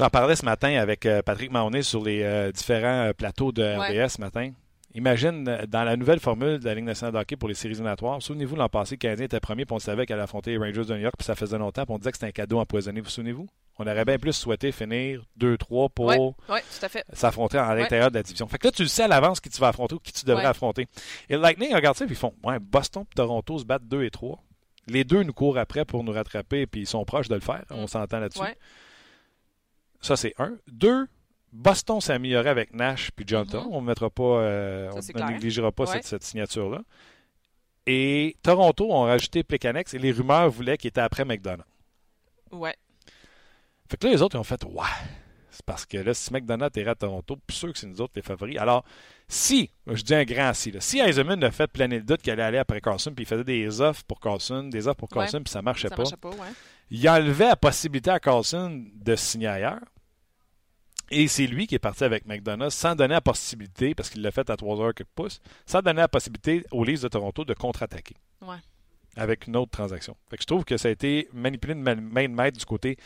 [0.00, 3.62] J'en parlais ce matin avec euh, Patrick Mahoney sur les euh, différents euh, plateaux de
[3.62, 4.02] Ouais.
[4.02, 4.50] RDS ce matin.
[4.94, 8.22] Imagine, dans la nouvelle formule de la Ligue nationale de hockey pour les séries éliminatoires,
[8.22, 10.86] souvenez-vous, l'an passé, le Canadien était premier, puis on savait qu'elle allait affronter les Rangers
[10.86, 13.00] de New York, puis ça faisait longtemps, puis on disait que c'était un cadeau empoisonné.
[13.00, 13.46] Vous vous souvenez-vous?
[13.78, 16.62] On aurait bien plus souhaité finir 2-3 pour ouais,
[17.12, 18.48] s'affronter à l'intérieur de la division.
[18.48, 20.24] Fait que là, tu le sais à l'avance qui tu vas affronter ou qui tu
[20.24, 20.88] devrais affronter.
[21.28, 24.02] Et le Lightning regarde ça, puis ils font Ouais, Boston et Toronto se battent 2
[24.04, 24.42] et 3.
[24.88, 27.64] Les deux nous courent après pour nous rattraper, puis ils sont proches de le faire.
[27.70, 27.88] On Mm.
[27.88, 28.40] s'entend là-dessus.
[30.00, 30.56] Ça, c'est un.
[30.68, 31.06] Deux,
[31.52, 33.62] Boston s'est amélioré avec Nash puis Johnson.
[33.66, 33.68] Mhm.
[33.74, 35.92] On ne mettra pas, euh, Ça, on ne négligera pas Ouais.
[35.94, 36.80] cette, cette signature-là.
[37.86, 41.64] Et Toronto ont rajouté Plekanex et les rumeurs voulaient qu'il était après McDonough.
[42.52, 42.74] Ouais.
[43.88, 44.84] Fait que là, les autres, ils ont fait Ouais.
[45.50, 48.12] C'est parce que là, si McDonough est à Toronto, plus sûr que c'est nous autres
[48.16, 48.56] les favoris.
[48.58, 48.84] Alors,
[49.28, 52.32] si, je dis un grand si, là, si Eisenman a fait planer le doute qu'il
[52.32, 55.18] allait aller après Carlson, puis il faisait des offres pour Carlson, des offres pour Ouais.
[55.18, 56.52] Carlson, puis ça marchait Ça pas, marchait pas, ouais.
[56.90, 59.80] Il enlevait la possibilité à Carlson de signer ailleurs.
[61.12, 64.30] Et c'est lui qui est parti avec McDonough sans donner la possibilité, parce qu'il l'a
[64.30, 67.52] fait à 3 heures quelques pouces, sans donner la possibilité aux Leafs de Toronto de
[67.54, 68.14] contre-attaquer.
[68.42, 68.56] Ouais.
[69.16, 70.16] Avec une autre transaction.
[70.30, 72.64] Fait que je trouve que ça a été manipulé de ma- main de maître du
[72.64, 72.96] côté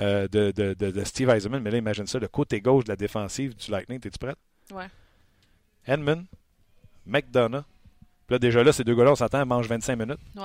[0.00, 1.62] euh, de, de- de- de Steve Eisenman.
[1.62, 4.00] Mais là, imagine ça, le côté gauche de la défensive du Lightning.
[4.00, 4.38] T'es-tu prête?
[4.72, 4.86] Ouais.
[5.86, 6.24] Edmund,
[7.04, 7.64] McDonough.
[8.26, 10.20] Puis là, déjà là, ces deux gars-là, on s'entend, mangent 25 minutes.
[10.34, 10.42] Ouais.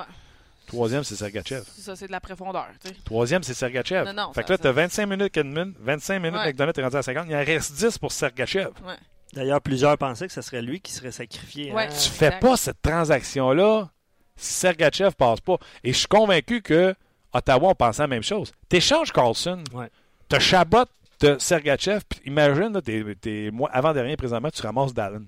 [0.65, 1.63] Troisième, c'est Sergachev.
[1.77, 2.95] Ça, c'est de la profondeur, tu sais.
[3.05, 4.05] Troisième, c'est Sergachev.
[4.05, 6.53] Non, non, fait ça- que là, tu as 25 minutes Edmund, 25 minutes Ouais.
[6.73, 7.27] T'es rendu à 50.
[7.29, 8.69] Il en reste 10 pour Sergachev.
[8.85, 8.95] Ouais.
[9.33, 11.71] D'ailleurs, plusieurs pensaient que ce serait lui qui serait sacrifié.
[11.73, 11.85] Ouais.
[11.85, 11.89] hein.
[11.89, 12.39] Tu fais Exact.
[12.41, 13.89] pas cette transaction-là
[14.35, 15.57] si Sergachev passe pas.
[15.83, 16.95] Et je suis convaincu que
[17.33, 18.51] Ottawa on pensait la même chose.
[18.69, 19.89] T'échanges Carlson, Ouais.
[20.29, 20.85] t'as Chabot
[21.21, 25.23] de Sergachev, puis imagine, là, t'es, t'es- moi, avant dernier présentement, tu ramasses Dallin.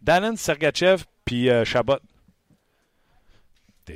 [0.00, 1.98] Dallin, Sergachev, puis euh, Chabot.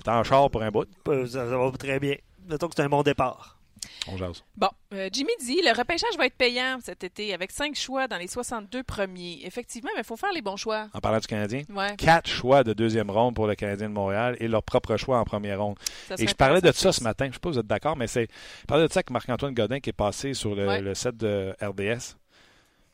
[0.00, 0.87] T'es en char pour un bout?
[1.08, 2.14] Euh, Ça, ça va très bien.
[2.49, 3.58] Mettons que c'est un bon départ.
[4.08, 4.42] On jase.
[4.56, 8.16] Bon, euh, Jimmy dit le repêchage va être payant cet été avec cinq choix dans
[8.16, 9.40] les 62 premiers.
[9.44, 10.87] Effectivement, mais il faut faire les bons choix.
[10.94, 14.37] En parlant du Canadien, Ouais, quatre choix de deuxième ronde pour le Canadien de Montréal
[14.40, 15.76] et leur propre choix en première ronde.
[16.08, 17.25] ça Et je parlais de ça ce matin.
[17.26, 18.28] Je ne sais pas si vous êtes d'accord, mais c'est.
[18.61, 20.80] Je parlais de ça avec Marc-Antoine Godin qui est passé sur le, Ouais.
[20.80, 22.16] le set de RDS.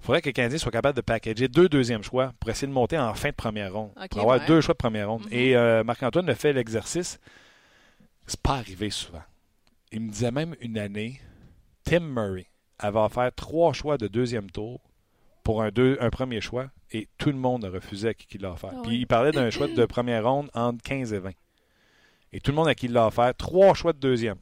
[0.00, 2.72] Il faudrait que les Canadiens soient capables de packager deux deuxièmes choix pour essayer de
[2.72, 3.92] monter en fin de première ronde.
[4.10, 4.46] Pour avoir ouais.
[4.46, 5.24] deux choix de première ronde.
[5.26, 5.32] Mhm.
[5.32, 7.18] Et euh, Marc-Antoine a fait l'exercice.
[8.26, 9.22] C'est pas arrivé souvent.
[9.90, 11.20] Il me disait même une année,
[11.84, 12.46] Tim Murray
[12.78, 14.80] avait offert trois choix de deuxième tour
[15.42, 18.42] pour un, deux, un premier choix et tout le monde a refusé à qui il
[18.42, 18.70] l'a offert.
[18.72, 18.98] Ah Puis oui.
[19.00, 21.30] il parlait d'un choix de première ronde entre 15 et 20.
[22.32, 24.36] Et tout le monde à qui il l'a offert, trois choix de deuxième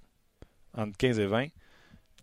[0.76, 1.46] entre 15 et 20,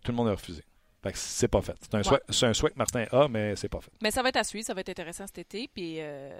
[0.02, 0.62] tout le monde a refusé.
[1.04, 1.76] Fait que c'est pas fait.
[1.82, 2.04] C'est un, Ouais.
[2.04, 3.90] souhait, c'est un souhait que Martin a, mais c'est pas fait.
[4.02, 5.68] Mais ça va être à suivre, ça va être intéressant cet été.
[5.72, 6.30] Puis, euh,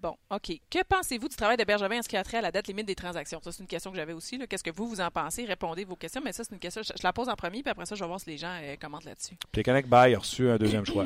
[0.00, 0.52] bon, OK.
[0.70, 2.86] Que pensez-vous du travail de Bergevin en ce qui a trait à la date limite
[2.86, 3.40] des transactions?
[3.42, 4.38] Ça, c'est une question que j'avais aussi.
[4.48, 5.44] Qu'est-ce que vous, vous en pensez?
[5.44, 6.22] Répondez vos questions.
[6.24, 8.00] Mais ça, c'est une question, je, je la pose en premier, puis après ça, je
[8.02, 9.36] vais voir si les gens euh, commentent là-dessus.
[9.52, 11.04] Puis Connect Bay a reçu un deuxième choix.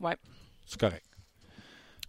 [0.00, 0.16] Ouais.
[0.66, 1.06] C'est correct.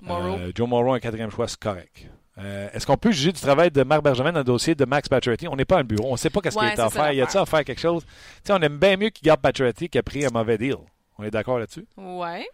[0.02, 0.38] Morrow.
[0.38, 2.08] Euh, Joe Morrow, un quatrième choix, c'est correct.
[2.38, 5.08] Euh, Est-ce qu'on peut juger du travail de Marc Bergevin dans le dossier de Max
[5.08, 5.48] Pacioretty?
[5.48, 6.10] On n'est pas un bureau.
[6.10, 7.06] On ne sait pas qu'est-ce Ouais, qu'il est à faire.
[7.14, 7.42] Y a-t-il l'affaire.
[7.42, 8.04] à faire quelque chose?
[8.06, 8.12] Tu
[8.46, 10.76] sais, on aime bien mieux qu'il garde Pacioretty qu'il a pris un mauvais deal.
[11.18, 11.86] On est d'accord là-dessus?
[11.96, 12.46] Ouais.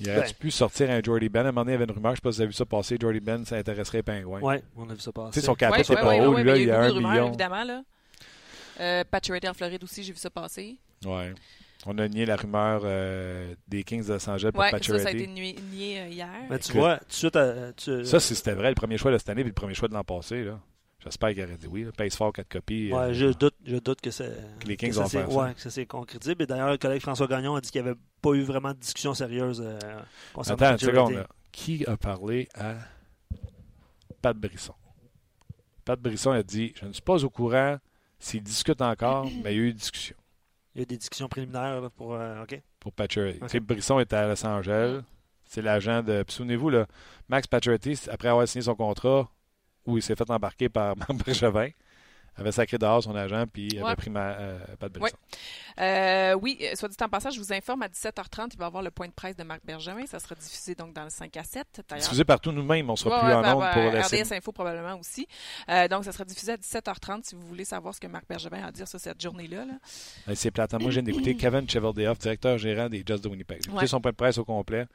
[0.00, 0.32] Il aurait Ben.
[0.38, 1.44] pu sortir un Jordy Ben?
[1.44, 2.40] À un moment donné, il y avait une rumeur, je ne sais pas si vous
[2.42, 4.40] avez vu ça passer, Jordy Ben, ça intéresserait les Pingouins.
[4.40, 5.40] Ouais, on a vu ça Tu sais, passer.
[5.42, 6.34] son cap Ouais, c'est ouais, pas ouais, haut.
[6.34, 7.28] ouais, lui, là, il y a beaucoup un de rumeurs, million.
[7.28, 7.64] évidemment.
[7.64, 7.82] Là.
[8.80, 10.76] Euh, Pacioretty en Floride aussi, j'ai vu ça passer.
[11.04, 11.32] Ouais.
[11.88, 14.92] On a nié la rumeur euh, des Kings de Los Angeles pour Ouais, ça, ça
[14.94, 15.28] a été Pacioretty.
[15.28, 16.28] nié, nié, euh, hier.
[16.50, 16.80] Mais tu Écoute.
[16.80, 19.28] vois, tout de suite, euh, tu- Ça, si c'était vrai, le premier choix de cette
[19.28, 20.58] année puis le premier choix de l'an passé, là.
[20.98, 21.84] J'espère qu'il aurait dit oui.
[21.84, 21.92] là.
[21.96, 22.92] Pace fort, quatre copies.
[22.92, 25.36] ouais, euh, je doute, je doute que, c'est, Que les Kings ça vont faire ça.
[25.36, 26.34] ouais, que ça s'est concrétisé.
[26.36, 28.78] Et d'ailleurs, le collègue François Gagnon a dit qu'il n'y avait pas eu vraiment de
[28.78, 29.78] discussion sérieuse euh,
[30.34, 30.96] concernant Attends une Pacioretty.
[31.12, 31.14] seconde.
[31.14, 31.26] là.
[31.52, 32.74] Qui a parlé à
[34.20, 34.74] Pat Brisson?
[35.84, 37.78] Pat Brisson a dit Je ne suis pas au courant
[38.18, 40.16] s'ils discutent encore, mais il y a eu une discussion
[40.76, 42.12] Il y a des discussions préliminaires là, pour.
[42.14, 42.60] euh, OK?
[42.78, 43.38] pour Pacioretty.
[43.38, 43.46] Ok.
[43.46, 45.00] Tu sais, Brisson est à Los Angeles.
[45.46, 46.22] C'est l'agent de.
[46.22, 46.86] Puis souvenez-vous, là,
[47.30, 49.30] Max Pacioretty, après avoir signé son contrat,
[49.86, 51.70] où il s'est fait embarquer par Marc Bergevin,
[52.36, 53.96] avait sacré dehors son agent, puis avait Ouais.
[53.96, 55.16] pris ma, euh, Pat Brisson.
[55.80, 58.66] Euh, oui, euh, soit dit en passant, je vous informe, à 17h30, il va y
[58.66, 60.06] avoir le point de presse de Marc Bergevin.
[60.06, 61.82] Ça sera diffusé donc dans le 5 à 7.
[61.88, 64.18] D'ailleurs, Diffusé partout nous-mêmes, on sera Ouais, plus ouais, en ben, onde ben, pour.
[64.18, 65.26] RDS Info probablement aussi.
[65.68, 68.62] Euh, donc, ça sera diffusé à 17h30 si vous voulez savoir ce que Marc Bergevin
[68.62, 69.64] a à dire sur cette journée-là.
[69.64, 70.34] là.
[70.34, 70.72] C'est plate.
[70.74, 73.62] Moi, je viens d'écouter Kevin Cheveldayoff, directeur gérant des Jets de Winnipeg.
[73.64, 74.86] J'ai écouté son point de presse au complet.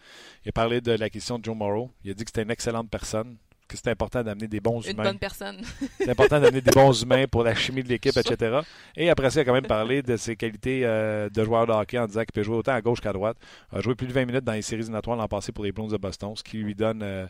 [0.46, 1.92] Il a parlé de la question de Joe Morrow.
[2.04, 3.38] Il a dit que c'était une excellente personne,
[3.72, 5.04] que c'était important d'amener des bons Une humains.
[5.04, 5.62] bonne personne.
[5.98, 8.60] C'est important d'amener des bons humains pour la chimie de l'équipe, etc.
[8.96, 11.72] Et après ça, il a quand même parlé de ses qualités euh, de joueur de
[11.72, 13.38] hockey en disant qu'il peut jouer autant à gauche qu'à droite.
[13.72, 15.72] Il a joué plus de 20 minutes dans les séries éliminatoires l'an passé pour les
[15.72, 17.02] Blues de Boston, ce qui lui donne.
[17.04, 17.26] euh,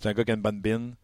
[0.00, 0.94] c'est un gars qui a une bonne bine.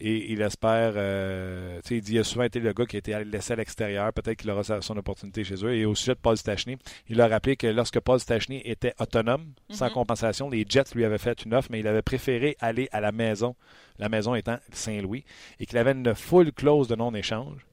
[0.00, 2.96] Et il espère, euh, tu sais, il dit il a souvent été le gars qui
[2.96, 4.12] a été laissé à l'extérieur.
[4.12, 5.74] Peut-être qu'il aura son opportunité chez eux.
[5.74, 6.76] Et au sujet de Paul Stachny,
[7.08, 9.92] il a rappelé que lorsque Paul Stachny était autonome, sans Mhm.
[9.92, 13.12] compensation, les Jets lui avaient fait une offre, mais il avait préféré aller à la
[13.12, 13.54] maison,
[13.98, 15.24] la maison étant Saint-Louis,
[15.60, 17.66] et qu'il avait une full clause de non-échange.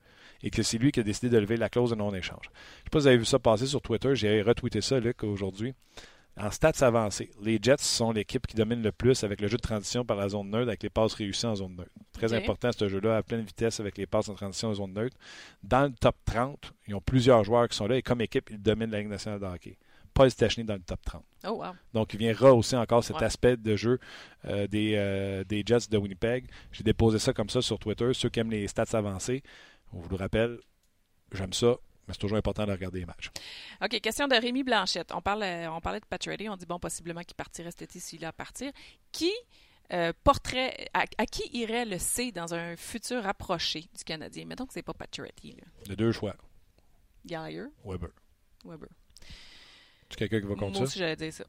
[0.43, 2.45] Et que c'est lui qui a décidé de lever la clause de non-échange.
[2.45, 4.15] Je ne sais pas si vous avez vu ça passer sur Twitter.
[4.15, 5.73] J'ai retweeté ça, Luc, aujourd'hui.
[6.37, 9.61] En stats avancés, les Jets sont l'équipe qui domine le plus avec le jeu de
[9.61, 11.91] transition par la zone neutre, avec les passes réussies en zone neutre.
[12.13, 15.17] Très important ce jeu-là, à pleine vitesse avec les passes en transition en zone neutre.
[15.63, 18.61] Dans le top 30, ils ont plusieurs joueurs qui sont là et comme équipe, ils
[18.61, 19.77] dominent la Ligue nationale de hockey.
[20.13, 21.23] Paul Stachny dans le top 30.
[21.45, 21.71] Oh, wow.
[21.93, 23.23] Donc, il vient rehausser encore cet Ouais.
[23.25, 23.99] aspect de jeu
[24.45, 26.45] euh, des, euh, des Jets de Winnipeg.
[26.71, 28.09] J'ai déposé ça comme ça sur Twitter.
[28.13, 29.43] Ceux qui aiment les stats avancés,
[29.93, 30.59] on vous le rappelle,
[31.33, 31.75] j'aime ça,
[32.09, 33.29] mais c'est toujours important de regarder les matchs.
[33.83, 35.11] OK, question de Rémi Blanchette.
[35.13, 36.41] On, parle, euh, on parlait de Patrick.
[36.49, 38.71] On dit, bon, possiblement qu'il partirait cet été s'il a à partir.
[39.11, 39.31] Qui
[39.93, 44.45] euh, porterait, à, à qui irait le C dans un futur rapproché du Canadien?
[44.45, 45.63] Mettons que c'est pas Pacioretty, là.
[45.87, 46.35] De deux choix.
[47.25, 48.09] Gallagher, Weber.
[48.65, 48.89] Weber.
[50.09, 50.83] Tu quelqu'un qui va Moi contre ça?
[50.85, 51.43] aussi, j'allais dire ça.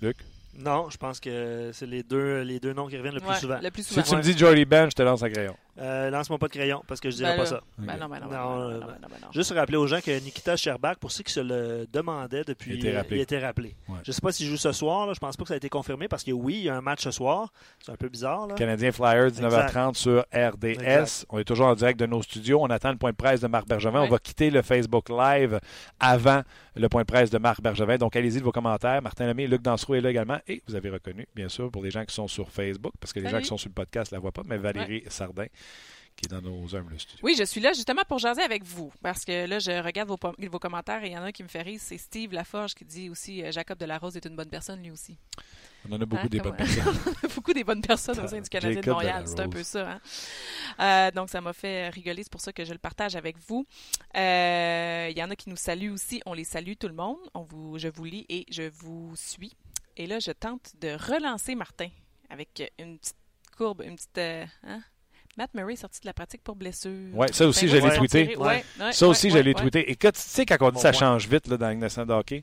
[0.00, 0.16] Luc?
[0.54, 3.36] Non, je pense que c'est les deux, les deux noms qui reviennent le plus Ouais,
[3.36, 3.60] souvent.
[3.60, 4.06] Le plus Si souvent.
[4.06, 5.56] tu me dis Jordy Ben, je te lance un crayon.
[5.78, 7.48] Euh, Lance-moi pas de crayon parce que je dirais Ben pas là.
[7.48, 7.60] ça.
[7.78, 8.80] Ben non, ben euh.
[9.32, 12.78] Juste rappeler aux gens que Nikita Sherbak, pour ceux qui se le demandaient depuis, Il
[12.78, 13.16] était rappelé.
[13.16, 13.76] il était rappelé.
[13.88, 13.98] Ouais.
[14.02, 15.06] Je sais pas s'il joue ce soir.
[15.06, 15.12] Là.
[15.14, 16.80] Je pense pas que ça a été confirmé parce que oui, il y a un
[16.80, 17.52] match ce soir.
[17.78, 18.46] C'est un peu bizarre.
[18.48, 18.54] Là.
[18.54, 20.64] Canadien Flyers, 19h30 sur RDS.
[20.64, 21.26] Exact.
[21.30, 22.58] On est toujours en direct de nos studios.
[22.60, 24.00] On attend le point de presse de Marc Bergevin.
[24.00, 24.06] Ouais.
[24.08, 25.60] On va quitter le Facebook Live
[26.00, 26.42] avant
[26.74, 27.98] le point de presse de Marc Bergevin.
[27.98, 29.00] Donc, allez-y de vos commentaires.
[29.02, 30.38] Martin Lemay, Luc Dansereau est là également.
[30.48, 33.20] Et vous avez reconnu, bien sûr, pour les gens qui sont sur Facebook, parce que
[33.20, 35.46] les gens qui sont sur le podcast ne la voient pas, mais Valérie Sardin,
[36.16, 37.20] qui est dans nos humbles studios.
[37.22, 38.92] Oui, je suis là justement pour jaser avec vous.
[39.02, 41.48] Parce que là, je regarde vos, commentaires et il y en a un qui me
[41.48, 41.78] fait rire.
[41.80, 45.16] C'est Steve Laforge qui dit aussi euh, Jacob Delarose est une bonne personne, lui aussi.
[45.88, 46.98] On en a beaucoup Hein, des bonnes personnes.
[47.36, 49.24] Beaucoup des bonnes personnes au sein du Canadien de Montréal.
[49.28, 49.92] C'est un peu ça.
[49.92, 50.00] hein.
[50.80, 52.24] Euh, donc, ça m'a fait rigoler.
[52.24, 53.64] C'est pour ça que je le partage avec vous.
[54.16, 56.20] Euh, Il y en a qui nous saluent aussi.
[56.26, 57.18] On les salue, tout le monde.
[57.32, 59.54] On vous, je vous lis et je vous suis.
[59.96, 61.88] Et là, je tente de relancer Martin
[62.28, 63.16] avec une petite
[63.56, 64.18] courbe, une petite.
[64.18, 64.82] euh, hein?
[65.38, 66.90] Matt Murray est sorti de la pratique pour blessure.
[67.14, 68.26] Ouais, ça aussi, Ben oui, tweeté.
[68.26, 68.36] tirés.
[68.36, 69.88] Ouais, ouais, Ça aussi, je l'ai ouais, tweeté.
[69.90, 72.42] Et quand tu sais, quand on dit ça change vite là, dans nationale de hockey,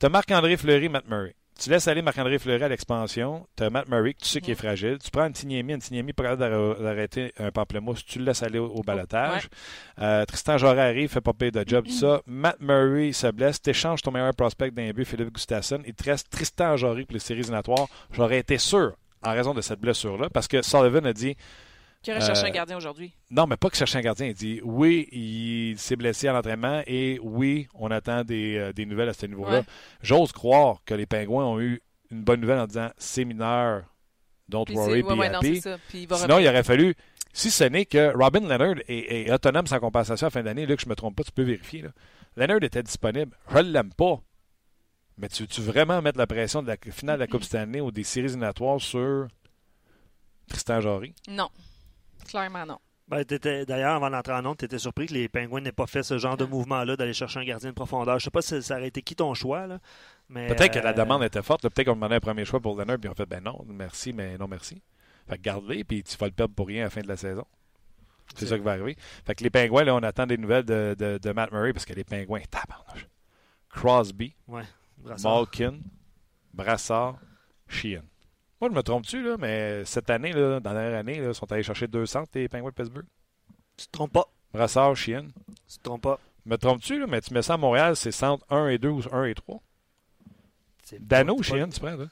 [0.00, 1.34] tu as Marc-André Fleury, Matt Murray.
[1.56, 3.46] Tu laisses aller Marc-André Fleury à l'expansion.
[3.56, 4.98] Tu as Matt Murray, que tu sais qu'il est fragile.
[4.98, 5.74] Tu prends Antiniemi.
[5.74, 6.36] Antiniemi, d'arr-
[6.80, 8.04] d'arrêter un pamplemousse.
[8.04, 9.48] Tu le laisses aller au, au balotage.
[10.00, 12.20] Euh, Tristan Joré arrive, fait pas payer de job, tout ça.
[12.26, 13.62] Matt Murray se blesse.
[13.62, 15.80] Tu échanges ton meilleur prospect d'un but, Philippe Gustafsson.
[15.86, 17.86] Il te reste Tristan Joré pour les séries éliminatoires.
[18.10, 21.36] J'aurais été sûr, en raison de cette blessure-là, parce que Sullivan a dit
[22.04, 23.12] Qui aurait cherché Euh, un gardien aujourd'hui?
[23.30, 24.26] non, mais pas que chercher un gardien.
[24.26, 28.86] Il dit oui, il s'est blessé à l'entraînement et oui, on attend des, euh, des
[28.86, 29.60] nouvelles à ce niveau-là.
[29.60, 29.64] Ouais.
[30.02, 33.84] J'ose croire que les Pingouins ont eu une bonne nouvelle en disant c'est mineur,
[34.48, 35.60] don't Puis worry, be ouais, ouais, non, happy.
[35.88, 36.94] Puis il Sinon, il aurait fallu,
[37.32, 40.66] si ce n'est que Robin Leonard est, est autonome sans compensation à la fin d'année,
[40.66, 41.82] là, que je me trompe pas, tu peux vérifier.
[41.82, 41.88] Là.
[42.36, 43.34] Leonard était disponible.
[43.50, 44.20] Je ne l'aime pas.
[45.16, 47.90] Mais tu veux vraiment mettre la pression de la finale de la Coupe Stanley ou
[47.90, 49.28] des séries éliminatoires sur
[50.48, 51.14] Tristan Jarry?
[51.28, 51.48] Non.
[52.28, 52.78] Clairement non.
[53.06, 55.86] Ben, t'étais- D'ailleurs, avant d'entrer en onde, tu étais surpris que les Pingouins n'aient pas
[55.86, 56.48] fait ce genre de Ah.
[56.48, 58.18] mouvement-là d'aller chercher un gardien de profondeur.
[58.18, 59.66] Je sais pas si ça aurait été qui ton choix.
[59.66, 59.78] Là,
[60.30, 61.62] mais, Peut-être que la euh, demande était forte.
[61.68, 64.38] Peut-être qu'on demandait un premier choix pour Leonard, puis on fait ben non, merci, mais
[64.38, 64.80] non merci.
[65.28, 67.16] Fait que garde-les, puis tu vas le perdre pour rien à la fin de la
[67.18, 67.44] saison.
[68.36, 68.96] C'est ça qui va arriver.
[69.26, 71.84] Fait que les Pingouins, là, on attend des nouvelles de, de- de Matt Murray, parce
[71.84, 73.06] que les Pingouins, tabarnouche.
[73.68, 74.34] Crosby,
[74.96, 75.34] Brassard.
[75.36, 75.78] Malkin,
[76.54, 77.18] Brassard,
[77.68, 78.02] Sheehan.
[78.64, 81.50] Moi, je me trompe-tu, là, mais cette année, là, dans la dernière année, ils sont
[81.52, 83.04] allés chercher 200 les Pingouins de Pittsburgh.
[83.76, 84.24] Tu te trompes pas.
[84.54, 85.26] Brassard, Sheehan.
[85.68, 86.18] Tu te trompes pas.
[86.46, 89.02] Me trompes-tu, là, mais tu mets ça à Montréal, c'est centre 1 et 2 ou
[89.12, 89.60] 1 et 3.
[90.82, 92.06] C'est Dano ou Sheehan, tu prends, là?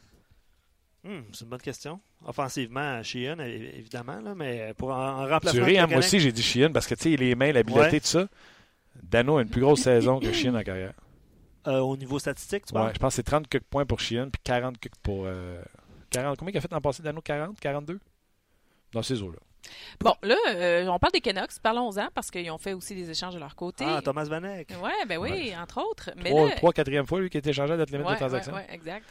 [1.04, 2.00] Hmm, c'est une bonne question.
[2.24, 5.52] Offensivement, Sheehan, é- évidemment, là, mais pour en, en remplacement.
[5.52, 7.80] Tu ris, hein, moi aussi, j'ai dit Sheehan parce que, tu sais, les mains, l'habileté,
[7.80, 8.00] Ouais.
[8.00, 8.28] tout ça.
[9.02, 10.92] Dano a une plus grosse saison que Sheehan en carrière.
[11.66, 14.00] Euh, au niveau statistique, tu Ouais, parles je pense que c'est 30 quelques points pour
[14.00, 15.24] Sheehan, puis 40 quelques pour.
[15.26, 15.62] euh,
[16.12, 17.20] 40, combien il a fait l'an passé, Dano?
[17.20, 17.98] 40 42
[18.92, 19.38] Dans ces eaux-là.
[20.00, 21.58] Bon, là, euh, on parle des Canucks.
[21.62, 23.84] Parlons-en parce qu'ils ont fait aussi des échanges de leur côté.
[23.86, 24.70] Ah, Thomas Vanek.
[24.82, 26.10] Ouais, ben oui, entre autres.
[26.16, 28.12] Mais Trois, là, trois, quatrième fois, lui, qui a été changé à date limite Ouais,
[28.14, 28.52] de transaction.
[28.54, 29.04] ouais, exact.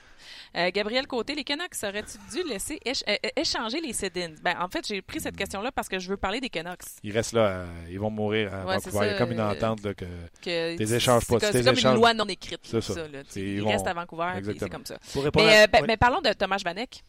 [0.55, 4.33] Euh, Gabriel Côté, les Canucks auraient-ils dû laisser éch- euh, échanger les Sedins?
[4.43, 6.81] Ben, en fait, j'ai pris cette question-là parce que je veux parler des Canucks.
[7.03, 9.05] Ils restent là, ils vont mourir à c'est Vancouver.
[9.07, 10.05] Il y a comme une entente là, que.
[10.41, 11.93] Que échanges pas, C'est comme, échanges.
[11.93, 12.59] une loi non écrite.
[12.63, 12.93] C'est ça.
[12.93, 13.19] ça, là.
[13.35, 14.97] Ils, restent à Vancouver, c'est comme ça.
[15.15, 15.85] Mais, ben- oui.
[15.87, 17.03] mais parlons de Thomas Vanek.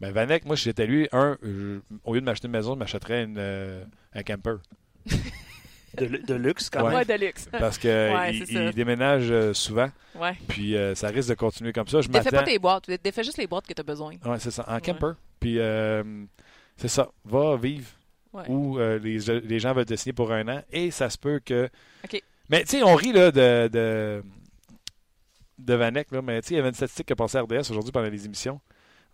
[0.00, 2.78] Ben, Vanek, moi, si j'étais lui, un, je- au lieu de m'acheter une maison, je
[2.78, 3.84] m'achèterais une, euh,
[4.14, 4.56] un camper.
[5.98, 6.88] de, de luxe, quand Ouais.
[6.90, 6.98] même.
[6.98, 7.48] Ouais, de luxe.
[7.50, 10.32] Parce qu'il Ouais, il, déménage euh, souvent, Ouais.
[10.48, 12.00] puis euh, ça risque de continuer comme ça.
[12.00, 12.88] Je Défais pas tes boîtes.
[13.02, 14.14] Défais juste les boîtes que tu as besoin.
[14.24, 14.80] Ouais, c'est ça, en Ouais.
[14.80, 15.12] camper.
[15.38, 16.02] Puis, euh,
[16.76, 17.10] c'est ça.
[17.24, 17.86] Va vivre
[18.34, 21.68] euh, les, les gens veulent te signer pour un an et ça se peut que.
[22.04, 22.22] OK.
[22.48, 24.22] Mais tu sais, on rit là, de, de,
[25.58, 27.42] de Vanek, là, mais tu sais, il y avait une statistique qui a passé à
[27.42, 28.60] RDS aujourd'hui pendant les émissions.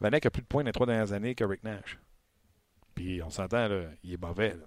[0.00, 1.98] Vanek a plus de points dans les trois dernières années que Rick Nash.
[2.94, 4.50] Puis on s'entend, là, il est mauvais.
[4.54, 4.64] Là.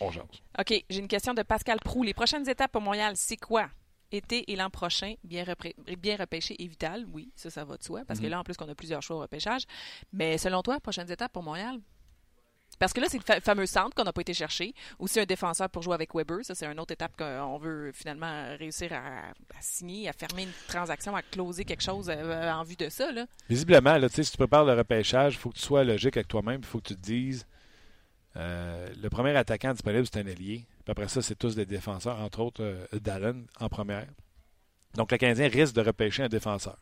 [0.00, 0.24] On jase.
[0.58, 2.02] OK, j'ai une question de Pascal Prou.
[2.02, 3.68] Les prochaines étapes pour Montréal, c'est quoi?
[4.12, 5.44] Été et l'an prochain, bien,
[5.98, 7.06] bien repêché et vital.
[7.12, 8.02] Oui, ça, ça va de soi.
[8.06, 8.30] Parce que Mhm.
[8.30, 9.62] là, en plus, qu'on a plusieurs choix au repêchage.
[10.12, 11.78] Mais selon toi, prochaines étapes pour Montréal?
[12.78, 14.74] Parce que là, c'est le fa- fameux centre qu'on n'a pas été chercher.
[14.98, 16.38] Aussi un défenseur pour jouer avec Weber.
[16.44, 21.14] Ça, c'est une autre étape qu'on veut finalement réussir à, signer, à fermer une transaction,
[21.14, 23.12] à closer quelque chose euh, en vue de ça.
[23.12, 23.26] Là.
[23.48, 26.60] Visiblement, là, si tu prépares le repêchage, il faut que tu sois logique avec toi-même.
[26.62, 27.46] Il faut que tu te dises
[28.36, 30.64] euh, le premier attaquant disponible, c'est un ailier.
[30.84, 34.06] Puis après ça, c'est tous des défenseurs, entre autres euh, en première.
[34.94, 36.78] Donc le Canadien risque de repêcher un défenseur.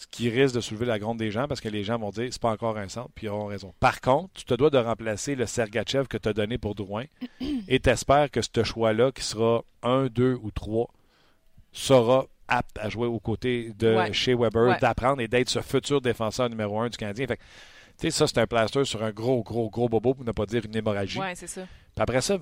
[0.00, 2.28] Ce qui risque de soulever la gronde des gens parce que les gens vont dire
[2.30, 3.74] c'est pas encore un centre, puis ils auront raison.
[3.80, 7.04] Par contre, tu te dois de remplacer le Sergachev que tu as donné pour Drouin
[7.68, 10.88] et t'espères que ce choix-là, qui sera un, deux ou trois,
[11.72, 14.12] sera apte à jouer aux côtés de Ouais.
[14.12, 14.78] chez Weber, Ouais.
[14.80, 17.26] d'apprendre et d'être ce futur défenseur numéro un du Canadien.
[17.26, 17.42] Fait tu
[18.02, 20.64] sais, ça, c'est un plaster sur un gros, gros, gros bobo, pour ne pas dire
[20.64, 21.18] une hémorragie.
[21.18, 21.62] Oui, c'est ça.
[21.62, 22.38] Puis après ça,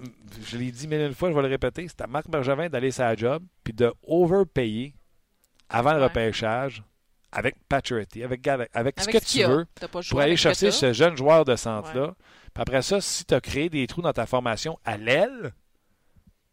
[0.47, 2.91] je l'ai dit mille une fois, je vais le répéter, c'est à Marc Bergevin d'aller
[2.91, 4.93] sa job, puis de overpayer
[5.71, 6.05] avant le Ouais.
[6.05, 6.83] repêchage
[7.37, 9.49] avec Paturity, avec, avec, avec ce que ce tu a.
[9.49, 9.67] veux,
[10.09, 12.15] pour aller chercher ce jeune joueur de centre-là.
[12.55, 15.53] Puis après ça, si tu as créé des trous dans ta formation à l'aile,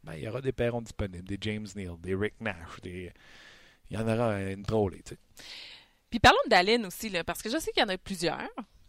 [0.04, 3.14] ben, il y aura des perrons disponibles, des James Neal, des Rick Nash, des...
[3.90, 5.02] il y en aura une trollée.
[6.10, 8.38] Puis parlons de Dallin aussi, là, parce que je sais qu'il y en a plusieurs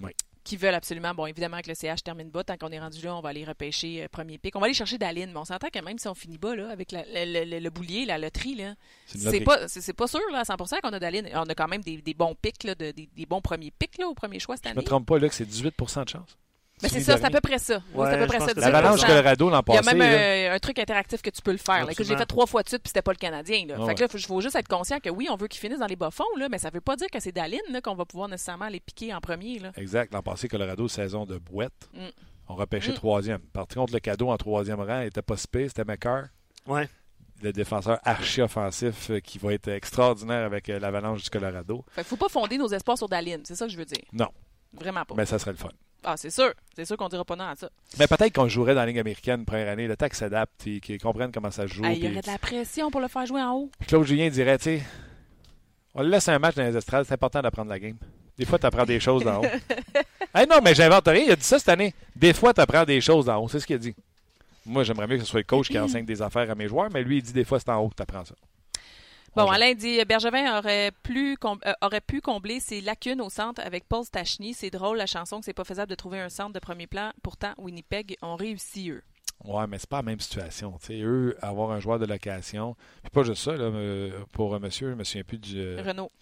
[0.00, 0.10] Oui.
[0.44, 3.16] Qui veulent absolument, bon, évidemment que le CH termine bas, tant qu'on est rendu là,
[3.16, 4.54] on va aller repêcher euh, premier pic.
[4.54, 6.68] On va aller chercher Dallin, mais on s'entend que même si on finit bas, là,
[6.70, 8.74] avec la- le, le- le boulier, la loterie, là,
[9.06, 11.22] C'est pas, c'est, pas sûr là, à 100% qu'on a Dallin.
[11.34, 13.96] On a quand même des, des bons pics, là, de- des, des bons premiers pics
[13.98, 14.80] là, au premier choix cette Je année.
[14.82, 16.36] me trompe pas, là, que c'est 18 de chance.
[16.82, 17.80] Mais c'est ça, à peu près ça.
[17.94, 18.46] Oui, c'est à peu près ça.
[18.46, 18.54] que 18%.
[18.54, 20.02] c'est L'Avalanche du Colorado l'an Il y a passé, même
[20.52, 22.62] euh, un truc interactif que tu peux le faire, là, que j'ai fait trois fois
[22.62, 23.64] de suite, puis c'était pas le Canadien.
[23.68, 23.76] Là.
[23.80, 25.78] Ah fait que là, il faut juste être conscient que oui, on veut qu'ils finissent
[25.78, 28.04] dans les bas-fonds, là, mais ça veut pas dire que c'est Dallin là, qu'on va
[28.04, 29.58] pouvoir nécessairement les piquer en premier.
[29.60, 29.70] Là.
[29.76, 30.12] Exact.
[30.12, 31.72] L'an passé, Colorado, saison de boîte.
[31.94, 31.98] Mm.
[32.48, 32.96] On repêchait Mm.
[32.96, 33.40] troisième.
[33.40, 36.24] Par contre, le cadeau en troisième rang était pas si c'était McCarr,
[36.66, 36.88] Ouais.
[37.42, 41.84] le défenseur archi-offensif euh, qui va être extraordinaire avec euh, l'Avalanche du Colorado.
[41.92, 44.04] Fait faut pas fonder nos espoirs sur Dallin, c'est ça que je veux dire.
[44.12, 44.28] Non.
[44.72, 45.14] Vraiment pas.
[45.14, 45.68] Mais ça serait le fun.
[46.04, 46.52] Ah, c'est sûr.
[46.76, 47.68] C'est sûr qu'on dira pas non à ça.
[47.98, 50.80] Mais peut-être qu'on jouerait dans la Ligue américaine première année, le temps qu'ils s'adaptent et
[50.80, 51.82] qu'ils comprennent comment ça se joue.
[51.84, 53.70] Ah, il y aurait de la pression pour le faire jouer en haut.
[53.86, 54.82] Claude Julien dirait, tu sais,
[55.94, 57.96] on le laisse un match dans les estrades, c'est important d'apprendre la game.
[58.36, 59.44] Des fois, tu apprends des choses d'en haut.
[60.34, 61.94] hey, non, mais j'invente rien, il a dit ça cette année.
[62.16, 63.94] Des fois, tu apprends des choses d'en haut, c'est ce qu'il a dit.
[64.66, 66.88] Moi, j'aimerais mieux que ce soit le coach qui enseigne des affaires à mes joueurs,
[66.92, 68.34] mais lui, il dit des fois, c'est en haut que tu apprends ça.
[69.36, 69.50] Bon.
[69.50, 74.04] Alain dit Bergevin aurait, plus euh, aurait pu combler ses lacunes au centre avec Paul
[74.04, 74.54] Stachny.
[74.54, 77.10] C'est drôle, la chanson, que c'est pas faisable de trouver un centre de premier plan.
[77.22, 79.02] Pourtant, Winnipeg ont réussi, eux.
[79.44, 80.78] Ouais, mais c'est pas la même situation.
[80.90, 84.90] Eux, avoir un joueur de location, puis pas juste ça, là, euh, pour un monsieur,
[84.90, 85.58] je me souviens plus du.
[85.58, 86.12] euh, Renault.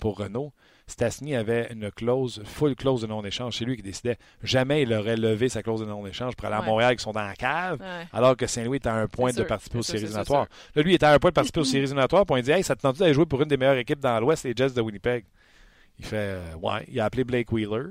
[0.00, 0.52] pour Renault,
[0.88, 3.56] Stastny avait une clause, full clause de non-échange.
[3.58, 4.18] C'est lui qui décidait.
[4.42, 6.66] Jamais il aurait levé sa clause de non-échange pour aller à Ouais.
[6.66, 8.06] Montréal qui sont dans la cave, Ouais.
[8.12, 10.46] alors que Saint-Louis est à un point de sûr, participer aux séries éliminatoires.
[10.76, 12.50] Là, lui, il était à un point de participer aux séries éliminatoires, puis on dit
[12.52, 14.70] Hey, ça te tente d'aller jouer pour une des meilleures équipes dans l'Ouest, les Jets
[14.70, 15.24] de Winnipeg?
[15.98, 16.84] Il fait euh, Ouais.
[16.88, 17.86] Il a appelé Blake Wheeler.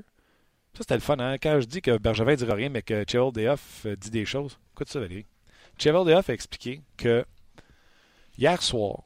[0.72, 1.36] Ça, c'était le fun, hein?
[1.38, 4.24] Quand je dis que Bergevin ne dira rien, mais que Cheval Deoff euh, dit des
[4.24, 5.26] choses, écoute ça, Valérie.
[5.78, 7.24] Cheval Deoff a expliqué que
[8.38, 9.02] hier soir,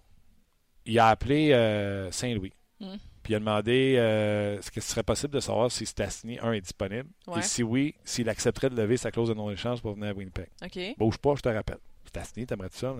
[0.86, 2.52] il a appelé euh, Saint-Louis.
[2.80, 2.94] Mm.
[3.22, 6.52] Puis il a demandé euh, est-ce que ce serait possible de savoir si Stastny, un,
[6.52, 7.08] est disponible.
[7.26, 7.40] Ouais.
[7.40, 10.48] Et si oui, s'il accepterait de lever sa clause de non-échange pour venir à Winnipeg.
[10.64, 10.78] OK.
[10.96, 11.78] Bouge pas, je te rappelle.
[12.06, 12.94] Stastny, t'aimerais-tu ça?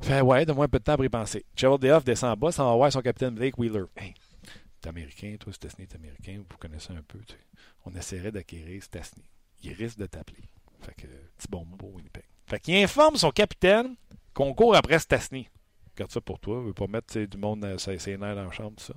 [0.00, 1.44] Fait ouais, donne-moi un peu de temps pour y penser.
[1.56, 3.84] Cheval Deoff descend en bas, ça va voir son capitaine Blake Wheeler.
[3.96, 4.14] Hey,
[4.80, 7.18] t'es américain, toi, Stastny est américain, vous connaissez un peu.
[7.26, 7.40] tu sais.
[7.84, 9.24] On essaierait d'acquérir Stastny.
[9.62, 10.42] Il risque de t'appeler.
[10.80, 11.06] Fait que,
[11.36, 12.22] petit bon mot pour Winnipeg.
[12.46, 13.96] Fait qu'il informe son capitaine
[14.32, 15.48] qu'on court après Stastny.
[15.98, 18.50] Garde ça pour toi, veut pas mettre du monde euh, ses ses nerfs dans la
[18.52, 18.94] chambre, tout ça.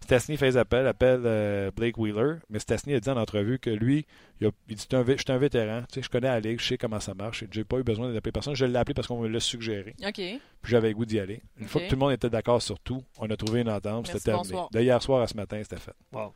[0.00, 3.68] Stastny fait des appels, appelle euh, Blake Wheeler, mais Stastny a dit en entrevue que
[3.70, 4.06] lui,
[4.40, 6.08] il, a, il dit "Je suis un vé- Je suis un vétéran, tu sais, je
[6.08, 8.64] connais la ligue, je sais comment ça marche, j'ai pas eu besoin d'appeler personne, je
[8.64, 10.14] l'ai appelé parce qu'on me l'a suggéré, OK.
[10.14, 11.42] puis j'avais le goût d'y aller.
[11.58, 14.06] Une fois que tout le monde était d'accord sur tout, on a trouvé une entente,
[14.06, 14.52] c'était terminé.
[14.52, 14.70] bonsoir.
[14.70, 15.94] De hier soir à ce matin, c'était fait.
[16.12, 16.32] Wow.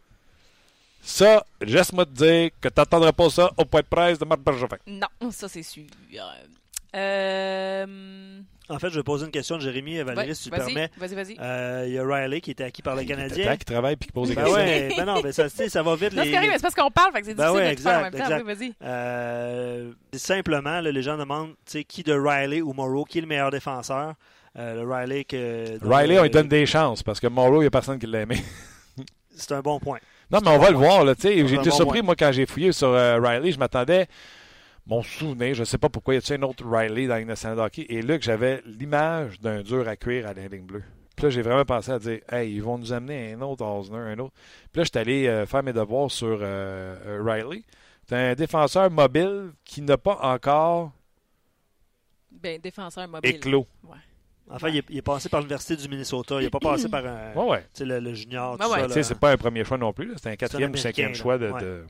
[1.01, 4.41] Ça, laisse-moi te dire que tu n'entendras pas ça au point de presse de Marc
[4.41, 4.77] Bergevin.
[4.87, 5.85] Non, ça, c'est sûr.
[6.95, 8.41] Euh...
[8.69, 10.89] En fait, je vais poser une question de Jérémy et Valérie, ouais, si tu permets.
[10.97, 11.37] Vas-y, vas-y.
[11.41, 13.57] Euh, Il y a Riley qui était acquis par le Canadien.
[13.57, 14.63] Qui travaille puis qui pose des Ben questions.
[14.63, 16.13] ouais, ben non, ben ça, ça va vite.
[16.13, 17.99] Les- c'est mais parce qu'on parle, fait que c'est Ben difficile ouais, de tout faire
[17.99, 18.55] en même exact, temps.
[18.61, 18.75] Oui.
[18.85, 23.23] Euh, simplement, là, les gens demandent tu sais, qui de Riley ou Morrow, qui est
[23.23, 24.15] le meilleur défenseur?
[24.59, 25.79] Euh, le Riley que.
[25.83, 28.07] Riley, on lui euh, donne des chances parce que Morrow, il n'y a personne qui
[28.07, 28.37] l'a aimé.
[29.35, 29.99] C'est un bon point.
[30.31, 31.05] Non, mais on va le voir.
[31.05, 31.43] Là, tu sais.
[31.43, 33.51] On j'ai été surpris, moi, quand j'ai fouillé sur euh, Riley.
[33.53, 34.07] Je m'attendais,
[34.87, 37.87] mon souvenir, je ne sais pas pourquoi, y a-t-il un autre Riley dans de hockey?
[37.89, 40.83] Et là, que j'avais l'image d'un dur à cuire à la ligne bleue.
[41.17, 43.99] Puis là, j'ai vraiment pensé à dire, hey, ils vont nous amener un autre Osner,
[43.99, 44.33] un autre.
[44.73, 47.63] Puis là, je suis allé euh, faire mes devoirs sur euh, euh, Riley.
[48.09, 50.91] C'est un défenseur mobile qui n'a pas encore
[52.31, 53.31] Ben, défenseur mobile.
[53.37, 53.67] éclos.
[54.51, 56.37] Enfin, il est, il est passé par l'Université du Minnesota.
[56.41, 57.61] Il n'est pas passé par un, Ouais, ouais.
[57.63, 58.53] tu sais, le, le junior.
[58.59, 58.81] Ouais, tout ouais.
[58.81, 59.05] ça, Tu sais, là.
[59.05, 60.07] c'est pas un premier choix non plus.
[60.09, 60.15] là.
[60.21, 61.15] C'est un quatrième ou cinquième là.
[61.15, 61.51] choix de.
[61.51, 61.61] Ouais.
[61.61, 61.85] de-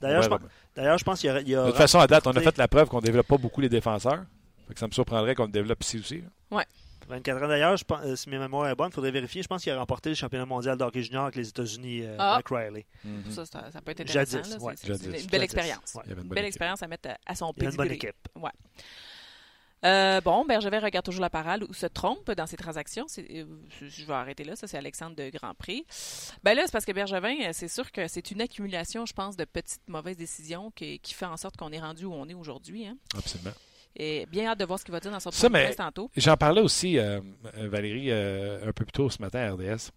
[0.00, 1.40] D'ailleurs, je Ouais, pense- d'ailleurs, je pense qu'il y a.
[1.40, 3.02] il y a- De toute façon, à date, on a fait la preuve qu'on ne
[3.06, 4.24] développe pas beaucoup les défenseurs.
[4.68, 6.22] Fait que ça me surprendrait qu'on le développe ici aussi.
[6.50, 6.64] là.
[7.08, 9.40] 24 ans d'ailleurs, je pense- euh, si mes mémoires est bonne, il faudrait vérifier.
[9.40, 12.16] Je pense qu'il a remporté le championnat mondial de hockey junior avec les États-Unis, euh,
[12.18, 12.32] Ah.
[12.34, 12.84] Mike Riley.
[13.30, 14.38] Ça, ça, ça peut être intéressant.
[14.42, 14.74] Jadis, ouais.
[14.82, 15.36] Une belle Jadis.
[15.44, 15.94] expérience.
[15.94, 16.02] Ouais.
[16.08, 16.46] Une belle équipe.
[16.48, 18.16] expérience à mettre à son a une bonne équipe.
[18.34, 18.50] Ouais.
[19.86, 23.06] Euh, bon, Bergevin regarde toujours la parole ou se trompe dans ses transactions.
[23.18, 23.44] Euh,
[23.80, 24.56] je vais arrêter là.
[24.56, 25.86] Ça, c'est Alexandre de Grand Prix.
[26.42, 29.36] Ben là, c'est parce que Bergevin, euh, c'est sûr que c'est une accumulation, je pense,
[29.36, 32.34] de petites mauvaises décisions qui, qui fait en sorte qu'on est rendu où on est
[32.34, 32.86] aujourd'hui.
[32.86, 32.96] hein.
[33.16, 33.52] Absolument.
[33.98, 36.10] Et bien hâte de voir ce qu'il va dire dans son Ça, mais- tantôt.
[36.16, 37.20] J'en parlais aussi, euh,
[37.54, 39.90] Valérie, euh, un peu plus tôt ce matin à RDS.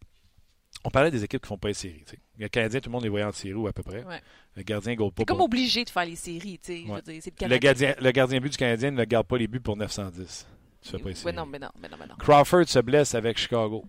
[0.85, 2.03] On parlait des équipes qui font pas les séries.
[2.05, 2.19] tu sais.
[2.37, 4.03] Le Canadien, tout le monde les voyait en série ou à peu près.
[4.03, 4.21] Ouais.
[4.55, 5.13] Le gardien ne pas.
[5.17, 6.81] C'est comme obligé de faire les séries, tu sais.
[6.81, 7.01] je veux Ouais.
[7.01, 9.75] dire, c'est Le gardien, le gardien but du Canadien ne garde pas les buts pour
[9.75, 10.47] 910.
[10.81, 12.15] Tu fais pas les Ouais, non, mais non, mais non, mais non.
[12.17, 13.83] Crawford se blesse avec Chicago.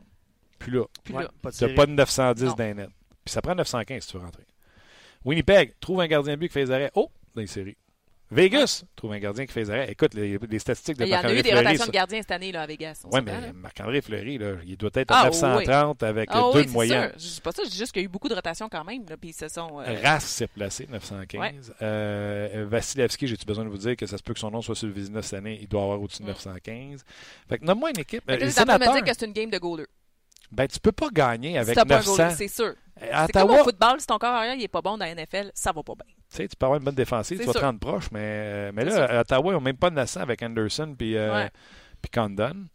[0.59, 2.55] Puis là, Puis Ouais, là, pas de pas de 910 Non.
[2.55, 2.91] dans les nets.
[3.25, 4.45] Puis ça prend 915 si tu veux rentrer.
[5.25, 6.91] Winnipeg trouve un gardien but qui fait les arrêts.
[6.95, 7.77] Oh, dans les séries.
[8.31, 9.91] Vegas trouve un gardien qui fait les arrêts.
[9.91, 11.65] Écoute, les, les statistiques de il y en a eu Marc-André des Fleury.
[11.65, 12.95] rotations ça- de gardiens cette année là, à Vegas.
[12.95, 13.53] s'entend, mais là.
[13.53, 17.11] Marc-André Fleury, là, il doit être Ah, à 930 avec Ah deux oui, de moyenne.
[17.11, 17.19] sûr.
[17.19, 18.85] Je dis pas ça, je dis juste qu'il y a eu beaucoup de rotations quand
[18.85, 19.05] même.
[19.09, 19.81] Là, puis sont.
[19.81, 21.75] euh, Race s'est placé, 915.
[21.83, 24.77] Euh, Vasilevski, j'ai-tu besoin de vous dire que ça se peut que son nom soit
[24.77, 26.33] sur le Vizina cette année, il doit avoir au-dessus de Mm.
[26.33, 27.05] 915.
[27.49, 28.23] Fait que nomme-moi une équipe.
[28.29, 29.87] les t'es en train de me sénateurs, dire que c'est une game de goaler.
[30.53, 32.17] ben, tu peux pas gagner avec t'as pas un 900.
[32.17, 32.75] goaler, c'est sûr.
[33.01, 35.51] C'est comme au football, si ton corps arrière il est pas bon dans la NFL,
[35.55, 36.05] ça va pas bien.
[36.07, 37.67] tu sais, tu peux avoir une bonne défensive, tu vas te sûr.
[37.67, 39.03] rendre proche, mais, euh, mais là, sûr.
[39.17, 41.51] à Ottawa, ils n'ont même pas de 900 avec Anderson puis euh, Ouais.
[42.03, 42.67] puis Condon.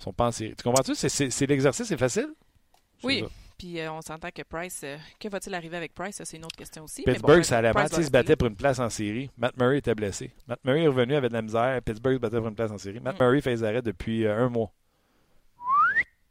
[0.00, 0.54] Ils sont pas en série.
[0.56, 0.94] Tu comprends-tu?
[0.94, 2.28] C'est- l'exercice, c'est facile?
[3.02, 3.20] Oui.
[3.20, 3.26] ça.
[3.56, 6.16] Puis euh, on s'entend que Price, euh, que va-t-il arriver avec Price?
[6.16, 7.04] Ça, c'est une autre question aussi.
[7.06, 7.88] mais Pittsburgh, bon, ça allait mal.
[7.88, 9.30] Se battaient rester pour une place en série.
[9.38, 10.32] Matt Murray était blessé.
[10.48, 11.80] Matt Murray est revenu avec de la misère.
[11.82, 12.98] Pittsburgh se battait pour une place en série.
[13.00, 13.22] Matt Mm.
[13.22, 14.72] Murray fait les arrêts depuis euh, un mois.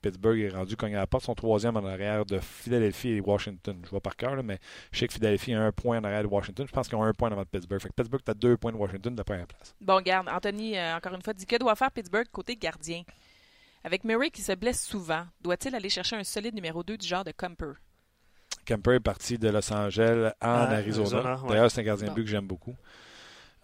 [0.04, 3.80] Pittsburgh est rendu cogné à la porte, son troisième en arrière de Philadelphie et Washington.
[3.84, 4.60] Je vois par cœur, là, mais
[4.92, 6.68] je sais que Philadelphie a un point en arrière de Washington.
[6.68, 7.82] Je pense qu'ils ont un point avant de Pittsburgh.
[7.82, 9.74] Fait que Pittsburgh, tu as deux points de Washington de la première place.
[9.82, 13.02] Bon, garde, Anthony, euh, encore une fois, dit que doit faire Pittsburgh côté gardien?
[13.86, 17.24] Avec Murray qui se blesse souvent, doit-il aller chercher un solide numéro 2 du genre
[17.24, 17.74] de Comper?
[18.66, 21.18] Kemper est parti de Los Angeles en Ah, Arizona.
[21.18, 21.50] Arizona, ouais.
[21.50, 22.16] D'ailleurs, c'est un gardien de Bon.
[22.16, 22.76] but que j'aime beaucoup.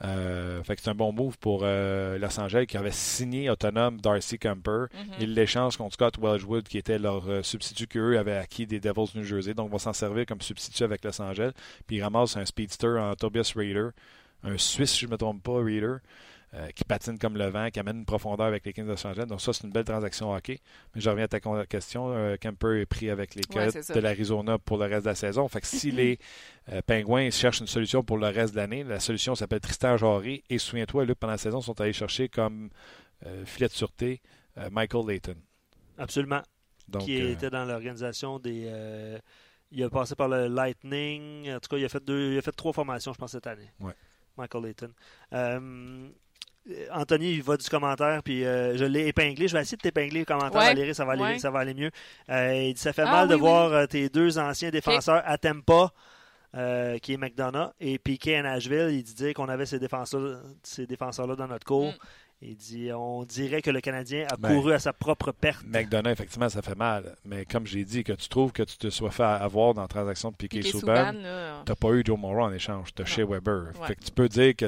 [0.02, 4.00] Euh, fait que c'est un bon move pour euh, Los Angeles qui avait signé autonome
[4.00, 4.86] Darcy Kemper.
[4.94, 5.14] Mhm.
[5.20, 9.12] Ils l'échangent contre Scott Welshwood, qui était leur euh, substitut qu'eux avaient acquis des Devils
[9.16, 9.54] New Jersey.
[9.54, 11.52] Donc, ils vont s'en servir comme substitut avec Los Angeles.
[11.86, 13.90] Puis, ils ramassent un speedster en Tobias Raider,
[14.44, 15.96] un Suisse, si je ne me trompe pas, Raider,
[16.54, 19.06] euh, qui patine comme le vent, qui amène une profondeur avec les Kings de Los
[19.06, 19.26] Angeles.
[19.26, 20.60] Donc, ça, c'est une belle transaction hockey.
[20.96, 22.12] Mais je reviens à ta question.
[22.12, 25.16] Euh, Kemper est pris avec les Ouais, Coyotes de l'Arizona pour le reste de la
[25.16, 25.48] saison.
[25.48, 26.20] Fait que si les
[26.72, 30.44] euh, Pingouins cherchent une solution pour le reste de l'année, la solution s'appelle Tristan Jarry.
[30.50, 32.70] Et souviens-toi, Luc, pendant la saison, ils sont allés chercher comme
[33.26, 34.22] euh, filet de sûreté
[34.58, 35.36] euh, Michael Layton.
[35.98, 36.42] Absolument.
[36.88, 38.64] Donc, qui euh, était dans l'organisation des.
[38.66, 39.20] euh,
[39.72, 41.52] il a passé par le Lightning.
[41.52, 43.46] En tout cas, il a fait deux, il a fait trois formations, je pense, cette
[43.46, 43.70] année.
[43.80, 43.94] Ouais.
[44.36, 44.92] Michael Layton.
[45.34, 46.10] Euh,
[46.94, 49.48] Anthony, il va du commentaire, puis euh, je l'ai épinglé.
[49.48, 50.68] Je vais essayer de t'épingler le commentaire, Ouais.
[50.68, 51.40] Valérie, ça va aller, Ouais.
[51.40, 51.92] ça va aller mieux.
[52.30, 55.22] Euh, il dit Ça fait Ah, mal de oui, voir euh, tes deux anciens défenseurs
[55.26, 55.38] à
[56.56, 58.90] euh, qui est McDonough, et Piquet à Nashville.
[58.92, 61.92] Il dit dire qu'on avait ces défenseurs, ces défenseurs-là dans notre cours.
[61.92, 61.98] Mm.
[62.42, 65.64] Il dit On dirait que le Canadien a Ben, couru à sa propre perte.
[65.68, 67.16] McDonough, effectivement, ça fait mal.
[67.26, 69.88] Mais comme j'ai dit, que tu trouves que tu te sois fait avoir dans la
[69.90, 72.94] transaction de Piquet Piqué Souban, Souban, là, tu n'as pas eu Joe Morrow en échange.
[72.96, 73.74] Tu as chez Weber.
[73.80, 73.88] Ouais.
[73.88, 74.68] Fait que tu peux dire que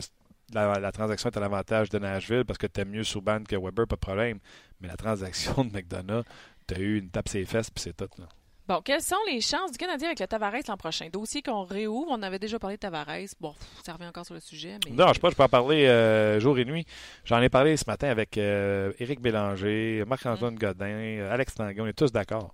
[0.53, 3.87] la, la transaction est à l'avantage de Nashville parce que tu mieux Souban que Weber,
[3.87, 4.39] pas de problème.
[4.79, 6.23] Mais la transaction de McDonough,
[6.67, 8.09] tu as eu une tape ses fesses, puis c'est tout.
[8.19, 8.27] là.
[8.67, 11.09] Bon, quelles sont les chances du Canadien avec le Tavares l'an prochain?
[11.11, 13.07] Dossier qu'on réouvre, on avait déjà parlé de Tavares.
[13.39, 14.77] Bon, ça revient encore sur le sujet.
[14.85, 14.91] Mais...
[14.91, 16.85] Non, je sais pas, je peux en parler euh, jour et nuit.
[17.25, 21.81] J'en ai parlé ce matin avec euh, Éric Bélanger, Marc-Antoine Godin, euh, Alex Tanguay.
[21.81, 22.53] On est tous d'accord.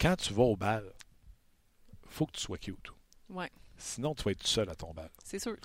[0.00, 0.84] Quand tu vas au bal,
[2.08, 2.76] faut que tu sois cute.
[3.28, 5.10] Ouais, Sinon, tu vas être seul à ton bal.
[5.24, 5.56] c'est sûr.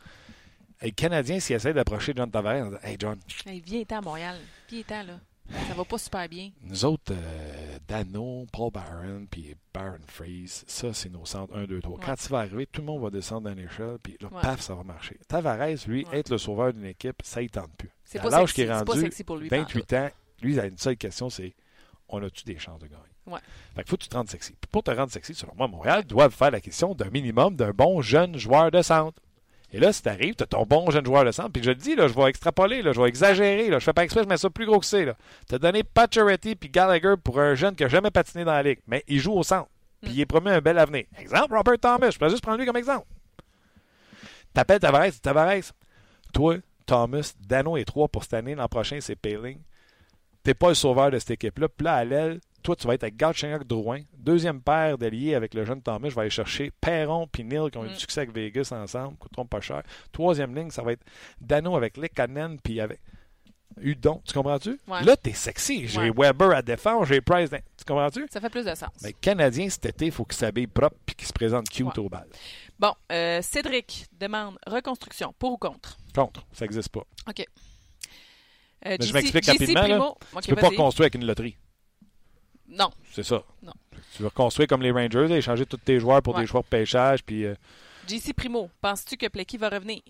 [0.82, 4.38] Et le Canadien, s'il essaie d'approcher John Tavares, Hey John, Hey, viens-ten à Montréal.
[4.70, 5.20] Viens-ten, là.
[5.68, 6.50] Ça va pas super bien.
[6.64, 11.82] nous autres, euh, Dano, Paul Barron, puis Baron Freeze, ça, c'est nos centres 1, 2,
[11.82, 11.98] 3.
[12.00, 12.04] Ouais.
[12.04, 14.42] Quand il va arriver, tout le monde va descendre dans l'échelle, puis là, Ouais.
[14.42, 15.20] paf, ça va marcher.
[15.28, 16.18] Tavares, lui, Ouais.
[16.20, 17.92] être le sauveur d'une équipe, ça, il tente plus.
[18.04, 18.62] C'est pas l'âge sexy.
[18.62, 19.48] est C'est pas rendu, sexy pour lui.
[19.50, 20.10] 28 ans,
[20.42, 21.54] lui, il a une seule question, c'est
[22.10, 23.02] on a-tu des chances de gagner?
[23.28, 23.40] Ouais.
[23.76, 24.54] Fait qu'il faut que tu te rendes sexy.
[24.54, 27.72] Puis pour te rendre sexy, selon moi, Montréal doit faire la question d'un minimum d'un
[27.72, 29.22] bon jeune joueur de centre.
[29.76, 31.72] Et là, si tu arrives, tu as ton bon jeune joueur de centre, puis je
[31.72, 34.24] le dis, là, je vais extrapoler, là, je vais exagérer, là, je fais pas exprès,
[34.24, 35.06] je mets ça plus gros que c'est.
[35.50, 38.64] Tu as donné Pacioretty puis Gallagher pour un jeune qui n'a jamais patiné dans la
[38.64, 39.68] ligue, mais il joue au centre,
[40.02, 41.04] puis il est promis un bel avenir.
[41.20, 43.06] Exemple, Robert Thomas, je peux juste prendre lui comme exemple.
[44.54, 45.74] T'appelles Tavares, Tavares.
[46.32, 49.60] Toi, Thomas, Dano est 3 pour cette année, l'an prochain, c'est Payling.
[50.42, 51.68] T'es pas le sauveur de cette équipe-là.
[51.68, 54.02] Puis à l'aile, toi, tu vas être avec Galchenyuk Drouin.
[54.18, 56.10] Deuxième paire d'alliés avec le jeune Thomas.
[56.10, 59.16] Je vais aller chercher Perron puis Neil qui ont eu du succès avec Vegas ensemble.
[59.18, 59.84] Coûteront pas cher.
[60.12, 61.04] Troisième ligne, ça va être
[61.40, 63.00] Dano avec Lekanen puis avec
[63.80, 64.22] Udon.
[64.26, 64.80] Tu comprends-tu?
[64.88, 65.04] Ouais.
[65.04, 65.88] Là, t'es sexy.
[65.88, 66.12] J'ai Ouais.
[66.16, 67.50] Weber à défendre, j'ai Price.
[67.52, 68.26] Tu comprends-tu?
[68.32, 68.90] Ça fait plus de sens.
[69.04, 72.00] Mais Canadien, cet été, il faut qu'il s'habille propre puis qu'il se présente cute Ouais.
[72.00, 72.26] au bal.
[72.80, 75.98] Bon, euh, Cédric demande reconstruction, pour ou contre?
[76.16, 77.04] Contre, ça n'existe pas.
[77.30, 77.46] OK.
[78.88, 79.88] Euh, je m'explique rapidement, là.
[79.88, 80.18] Primo.
[80.34, 80.72] OK, tu peux pas vas-y.
[80.72, 81.58] reconstruire avec une loterie.
[82.68, 82.90] Non.
[83.12, 83.44] C'est ça.
[83.62, 83.74] Non.
[84.16, 86.42] Tu veux reconstruire comme les Rangers, là, échanger tous tes joueurs pour Ouais.
[86.42, 87.24] des joueurs de pêchage.
[87.24, 87.56] Puis, euh,
[88.08, 90.02] JC Primo, penses-tu que Plecky va revenir?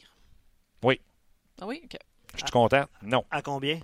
[0.83, 0.99] Oui.
[1.61, 1.81] Ah oui?
[1.83, 1.97] OK.
[2.33, 2.85] je suis content?
[3.01, 3.23] Non.
[3.31, 3.79] À combien?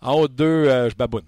[0.00, 1.24] En haut de deux, euh, je baboune.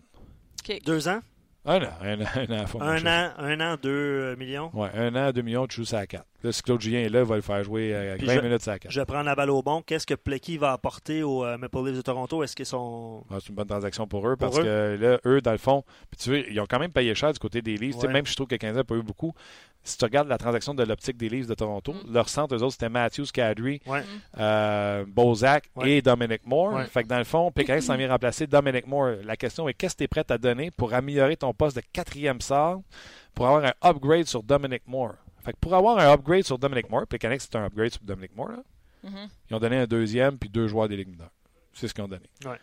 [0.66, 0.83] OK.
[0.85, 1.20] Deux ans?
[1.69, 1.89] Un an.
[2.01, 3.09] Un an, un an, Un marcher.
[3.09, 4.71] an, un an, deux euh, millions?
[4.73, 6.25] Ouais, un an, deux millions, tu joues ça à quatre.
[6.43, 8.41] Là, si Claude Julien est là, il va le faire jouer euh, Puis 20 je-
[8.41, 8.91] minutes à quatre.
[8.93, 9.83] Je prends la balle au bon.
[9.83, 12.43] Qu'est-ce que Plecky va apporter aux euh, Maple Leafs de Toronto?
[12.43, 13.25] Est-ce qu'ils sont.
[13.31, 14.62] Ah, c'est une bonne transaction pour eux Pour parce eux?
[14.62, 15.85] que là, eux, dans le fond,
[16.19, 17.97] tu veux, ils ont quand même payé cher du côté des Leafs.
[17.97, 18.09] Ouais.
[18.09, 19.35] Même si je trouve que le Canadien n'a pas eu beaucoup.
[19.89, 22.12] Si tu regardes la transaction de l'optique des Leafs de Toronto, Mm.
[22.12, 24.03] leur centre, eux autres, c'était Matthews, Kadri, Ouais.
[24.39, 25.91] euh, Bozak Ouais.
[25.93, 26.74] et Dominic Moore.
[26.74, 26.84] Ouais.
[26.86, 29.16] Fait que dans le fond, Pékin s'en vient remplacer Dominic Moore.
[29.24, 31.82] La question est qu'est-ce que tu es prêt à donner pour améliorer ton poste de
[31.93, 32.82] quatrième sort
[33.34, 35.14] pour avoir un upgrade sur Dominic Moore?
[35.45, 38.36] Fait que pour avoir un upgrade sur Dominic Moore, Pékin, c'est un upgrade sur Dominic
[38.36, 38.62] Moore, là,
[39.05, 39.28] Mhm.
[39.51, 41.30] ils ont donné un deuxième puis deux joueurs des ligues mineures.
[41.72, 42.26] C'est ce qu'ils ont donné.
[42.45, 42.59] Ouais.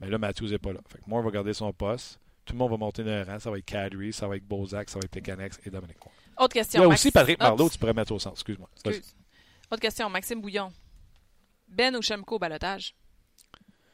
[0.00, 0.80] Mais là, Matthews n'est pas là.
[0.88, 2.20] Fait que Moore va garder son poste.
[2.44, 3.38] Tout le monde va monter d'un rang.
[3.38, 6.12] Ça va être Kadri, ça va être Bozak, ça va être Pécanex et Dominic Moore.
[6.38, 6.82] Autre Il question.
[6.82, 8.36] y a aussi Patrick Oups, Marleau, tu pourrais mettre au centre.
[8.36, 8.68] Excuse-moi.
[8.84, 9.14] excuse.
[9.70, 10.08] Autre question.
[10.08, 10.72] Maxime Bouillon.
[11.68, 12.94] Ben ou Chemko au balotage?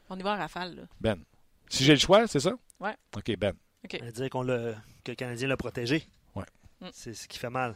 [0.09, 0.83] On y va en rafale, là.
[1.01, 1.23] Ben.
[1.69, 2.53] Si j'ai le choix, c'est ça?
[2.79, 2.95] Ouais.
[3.15, 3.53] OK, Ben.
[3.83, 3.97] OK.
[3.99, 6.07] Ça veut dire qu'on l'a- que le Canadien l'a protégé.
[6.35, 6.45] Ouais.
[6.81, 6.87] Mm.
[6.93, 7.75] C'est ce qui fait mal.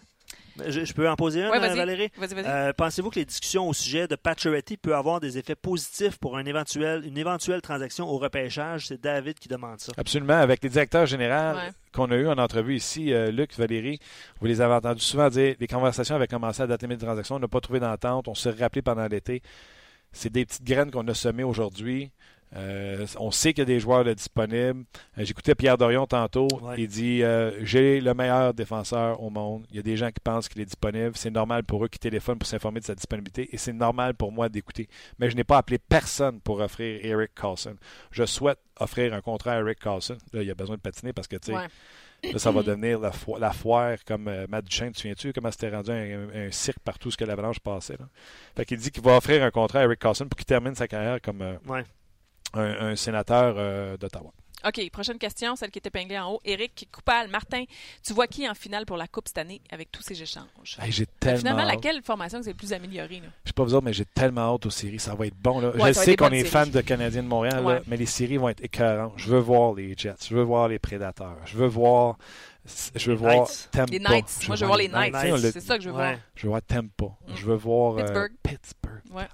[0.68, 1.78] Je, je peux en poser une, Ouais, vas-y.
[1.78, 2.10] Valérie?
[2.18, 2.46] Vas-y, vas-y.
[2.46, 6.38] Euh, Pensez-vous que les discussions au sujet de Pacioretty peuvent avoir des effets positifs pour
[6.38, 8.88] un éventuel, une éventuelle transaction au repêchage?
[8.88, 9.94] C'est David qui demande ça.
[9.96, 10.34] Absolument.
[10.34, 11.70] Avec les directeurs généraux Ouais.
[11.94, 14.00] qu'on a eu en entrevue ici, euh, Luc, Valérie,
[14.42, 17.36] vous les avez entendus souvent dire les conversations avaient commencé à dater de transactions.
[17.36, 18.28] On n'a pas trouvé d'entente.
[18.28, 19.42] On s'est rappelé pendant l'été.
[20.12, 22.12] C'est des petites graines qu'on a semées aujourd'hui.
[22.56, 24.84] Euh, on sait qu'il y a des joueurs là, disponibles.
[25.18, 26.48] Euh, J'écoutais Pierre Dorion tantôt.
[26.62, 26.76] Ouais.
[26.80, 29.66] Il dit euh, J'ai le meilleur défenseur au monde.
[29.70, 31.12] Il y a des gens qui pensent qu'il est disponible.
[31.16, 34.32] C'est normal pour eux qui téléphonent pour s'informer de sa disponibilité et c'est normal pour
[34.32, 34.88] moi d'écouter.
[35.20, 37.76] Mais je n'ai pas appelé personne pour offrir Eric Carlson.
[38.12, 40.18] Je souhaite offrir un contrat à Eric Carlson.
[40.34, 41.68] Là, il a besoin de patiner parce que tu sais, Ouais.
[42.34, 44.92] Là, ça va devenir la, fo- la foire comme euh, Matt Duchesne.
[44.92, 47.96] Tu souviens-tu comment c'était rendu un, un cirque partout ce que l'Avalanche passait?
[47.98, 48.10] Là?
[48.58, 50.86] Fait qu'il dit qu'il va offrir un contrat à Eric Carlson pour qu'il termine sa
[50.90, 51.84] carrière comme euh, Ouais.
[52.54, 54.32] Un, un sénateur euh, d'Ottawa.
[54.68, 56.42] OK, prochaine question, celle qui est épinglée en haut.
[56.44, 57.64] Éric Coupal, Martin,
[58.06, 60.78] tu vois qui en finale pour la Coupe cette année avec tous ces échanges?
[60.82, 61.76] Hey, j'ai que tellement Finalement, hâte.
[61.76, 63.22] laquelle formation c'est le plus améliorée?
[63.46, 65.00] Je sais pas vous autres, mais j'ai tellement hâte aux séries.
[65.00, 65.62] Ça va être bon.
[65.62, 65.70] Là.
[65.78, 68.50] Ouais, je sais qu'on est fan de Canadiens de Montréal, là, mais les séries vont
[68.50, 69.14] être écœurantes.
[69.16, 70.16] Je veux voir les Jets.
[70.28, 71.38] Je veux voir les Prédateurs.
[71.46, 72.18] Je veux voir...
[72.96, 73.70] Je veux Les voir Knights.
[73.72, 73.92] Tampa.
[73.92, 74.48] Les Knights.
[74.48, 75.16] Moi, je veux voir les Knights.
[75.54, 76.04] C'est ça que je veux Ouais.
[76.10, 76.20] voir.
[76.36, 77.06] Je veux voir Tampa.
[77.06, 77.36] Mm.
[77.36, 78.32] Je veux voir euh, Pittsburgh.
[78.44, 79.02] Pittsburgh.
[79.12, 79.28] Ouais.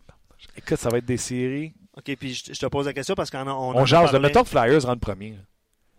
[0.56, 1.74] Écoute, ça va être des séries.
[1.98, 4.14] OK, puis je, je te pose la question parce qu'on en- on, On, a jase.
[4.14, 5.38] Mettons que Flyers rentrent premier.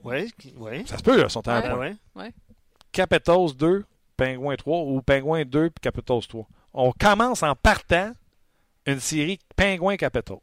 [0.05, 0.87] Oui, oui.
[0.87, 1.63] Ça se peut, là, ils sont en Ouais.
[1.71, 1.77] point.
[2.15, 2.33] Ben ouais.
[2.93, 3.85] Capitals 2,
[4.17, 6.47] Penguins 3 ou Penguins 2 puis Capitals 3.
[6.75, 8.13] On commence en partant
[8.87, 10.37] une série Penguins-Capitals.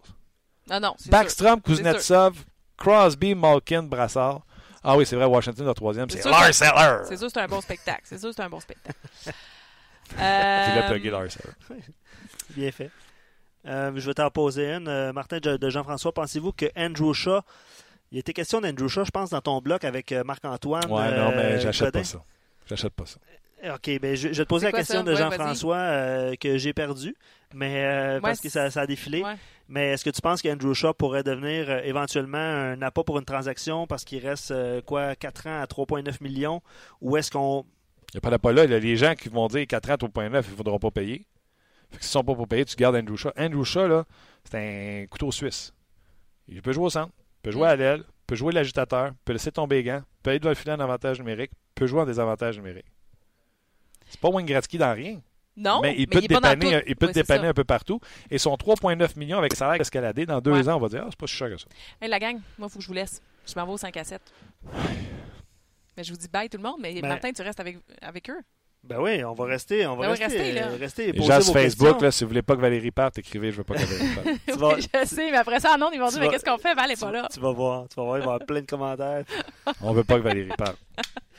[0.69, 1.11] Non, non, c'est sûr.
[1.11, 2.43] Backstrom, Kuznetsov,
[2.77, 4.41] Crosby, Malkin, Brassard.
[4.83, 7.05] Ah oui, c'est vrai, Washington, le troisième, C'est c'est sûr Lars que- Eller.
[7.07, 8.01] C'est sûr, c'est un bon spectacle.
[8.03, 8.99] C'est sûr, c'est un bon spectacle.
[10.09, 11.81] Tu l'as Euh, plugué, Lars Eller.
[12.49, 12.91] Bien fait.
[13.65, 14.87] Euh, je vais t'en poser une.
[14.87, 17.41] Euh, Martin de, Jean-François, pensez-vous que Andrew Shaw,
[18.11, 20.91] il était question d'Andrew Shaw, je pense, dans ton bloc avec euh, Marc-Antoine.
[20.91, 22.23] Ouais, non, mais j'achète pas ça.
[22.67, 23.17] J'achète pas ça.
[23.75, 25.03] OK, ben, je, je vais te poser la quoi question ça?
[25.03, 27.15] de Ouais, Jean-François euh, que j'ai perdu,
[27.53, 29.23] mais euh, parce que ça, ça a défilé.
[29.23, 29.35] ouais.
[29.69, 33.23] Mais est-ce que tu penses qu'Andrew Shaw pourrait devenir euh, éventuellement un appât pour une
[33.25, 36.61] transaction parce qu'il reste euh, quoi 4 ans à 3,9 millions?
[36.99, 37.63] Ou est-ce qu'on
[38.09, 38.65] Il n'y a pas d'appât là.
[38.65, 40.55] Il y a les gens qui vont dire 4 ans au point 9, ils ne
[40.57, 41.25] faudront pas payer.
[41.93, 43.31] Fait que s'ils ne sont pas pour payer, tu gardes Andrew Shaw.
[43.37, 44.03] Andrew Shaw, là,
[44.43, 45.73] c'est un couteau suisse.
[46.49, 49.77] Il peut jouer au centre, peut jouer à l'aile, peut jouer l'agitateur, peut laisser tomber
[49.77, 52.85] les gants, peut aller devant le filet en avantage numérique, peut jouer en désavantage numérique.
[54.09, 55.21] C'est pas Wayne Gretzky dans rien.
[55.55, 56.85] Non, mais il peut dans dépanner, tout.
[56.87, 57.99] il peut dépanner un peu partout.
[58.31, 60.67] Et son 3,9 millions avec salaire escaladé, dans deux Ouais.
[60.67, 61.67] ans, on va dire, ah, c'est pas si cher que ça.
[62.01, 63.21] Hey, la gang, moi, il faut que je vous laisse.
[63.45, 64.19] Je m'en vais au 5 à 7.
[65.95, 68.29] Mais je vous dis bye tout le monde, mais Ben- Martin, tu restes avec, avec
[68.31, 68.39] eux.
[68.83, 69.87] Ben oui, on va rester.
[69.87, 70.67] On va Ben rester, là.
[70.77, 73.51] rester et Les gens sur Facebook, là, si vous voulez pas que Valérie parte, écrivez
[73.51, 74.57] Je veux pas que Valérie parte.
[74.59, 76.73] Vas- je sais, mais après ça, en ondes, ils vont dire, mais qu'est-ce qu'on fait?
[76.75, 77.27] Val n'est pas là.
[77.33, 79.23] Tu vas voir, tu vas voir, il va y avoir plein de commentaires.
[79.81, 80.77] On veut pas que Valérie parte.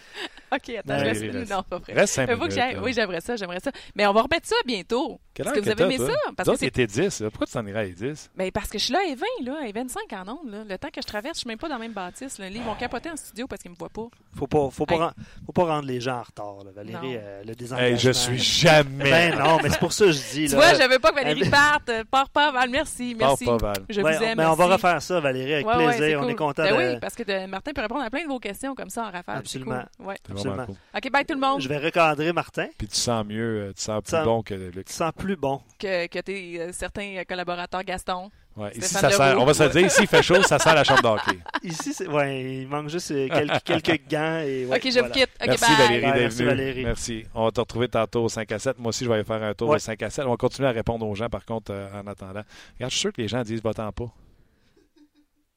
[0.54, 1.36] OK, attends, Ben, je Valérie, laisse...
[1.36, 1.50] reste.
[1.52, 1.92] Non, pas vrai.
[1.94, 2.56] Reste 5 Mais faut que minutes.
[2.56, 2.80] j'aille- là.
[2.82, 3.70] Oui, j'aimerais ça, j'aimerais ça.
[3.94, 5.20] Mais on va remettre ça bientôt.
[5.34, 6.06] Quelle Est-ce heure que vous avez aimé toi?
[6.08, 6.32] ça?
[6.36, 7.20] Parce que autres, il était 10.
[7.20, 7.30] là.
[7.30, 8.30] Pourquoi tu t'en irais à 10?
[8.36, 10.50] Ben, parce que je suis là à 20, là, à 25 en ondes.
[10.50, 10.58] Là.
[10.68, 12.38] Le temps que je traverse, je suis même pas dans la même bâtisse.
[12.38, 12.48] Là.
[12.48, 14.06] Ils vont capoter en studio parce qu'ils me voient pas.
[14.36, 15.24] Faut pas, faut pas, Hey.
[15.46, 17.16] faut pas rendre les gens en retard, là, Valérie.
[17.16, 17.88] Euh, le désengagement.
[17.94, 19.10] Hey, je suis jamais.
[19.10, 20.46] Ben non, mais c'est pour ça que je dis.
[20.46, 20.56] Tu là.
[20.56, 21.88] vois, je veux pas que Valérie Elle- parte.
[21.88, 22.70] Euh, Pars pas, Val.
[22.70, 23.44] Merci, merci.
[23.44, 23.76] pas, Val.
[23.88, 24.38] Je Ouais, vous aime.
[24.38, 26.18] mais on va refaire ça, Valérie, avec Ouais, ouais, plaisir.
[26.18, 26.30] on cool.
[26.30, 26.92] est content Ben de.
[26.94, 29.10] oui, parce que de- Martin peut répondre à plein de vos questions comme ça en
[29.10, 29.38] rafale.
[29.38, 29.82] Absolument.
[29.98, 30.06] cool.
[30.06, 30.16] Ouais.
[30.36, 30.78] C'est vraiment Absolument.
[30.92, 30.98] cool.
[31.08, 31.60] OK, bye tout le monde.
[31.60, 32.66] Je vais recadrer Martin.
[32.78, 34.86] Puis tu sens mieux, euh, tu sens plus bon que Luc.
[34.86, 35.60] Tu sens plus bon.
[35.78, 38.30] Que, que tes euh, certains euh, collaborateurs, Gaston.
[38.56, 39.40] Ouais, ici, ça sent, Leroux.
[39.42, 41.36] on va se le dire, ici, il fait chaud, ça sent la chambre d'hockey.
[41.64, 44.38] Ici, c'est- ouais, il manque juste quelques, quelques gants.
[44.46, 45.08] Et, ouais, OK, je voilà.
[45.08, 45.30] vous quitte.
[45.40, 45.76] OK, Merci bye.
[45.76, 46.48] Valérie merci, venue.
[46.48, 46.84] Valérie.
[46.84, 47.24] Merci.
[47.34, 48.78] On va te retrouver tantôt au 5 à 7.
[48.78, 49.76] Moi aussi, je vais aller faire un tour Ouais.
[49.76, 50.24] au 5 à 7.
[50.26, 52.30] On va continuer à répondre aux gens, par contre, euh, en attendant.
[52.30, 52.44] Regarde,
[52.78, 54.12] je suis sûr que les gens disent va-t'en pas.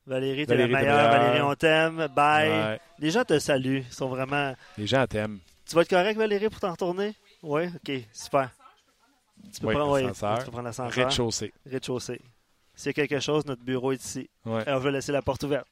[0.08, 1.12] Valérie, t'es la meilleure.
[1.12, 2.08] Valérie, on t'aime.
[2.16, 2.50] Bye.
[2.50, 2.80] Ouais.
[3.00, 3.84] Les gens te saluent.
[3.88, 4.56] Ils sont vraiment.
[4.78, 5.40] Les gens t'aiment.
[5.68, 7.14] Tu vas être correct, Valérie, pour t'en retourner?
[7.44, 8.50] Oui, OK, super.
[9.54, 10.40] Tu peux Oui, prendre, l'ascenseur.
[10.40, 10.94] tu peux prendre l'ascenseur.
[11.06, 11.54] Rez-de-chaussée.
[11.70, 12.22] Rez-de-chaussée.
[12.74, 14.30] S'il y a quelque chose, notre bureau est ici.
[14.46, 14.64] Ouais.
[14.68, 15.68] Alors, je vais laisser la porte ouverte.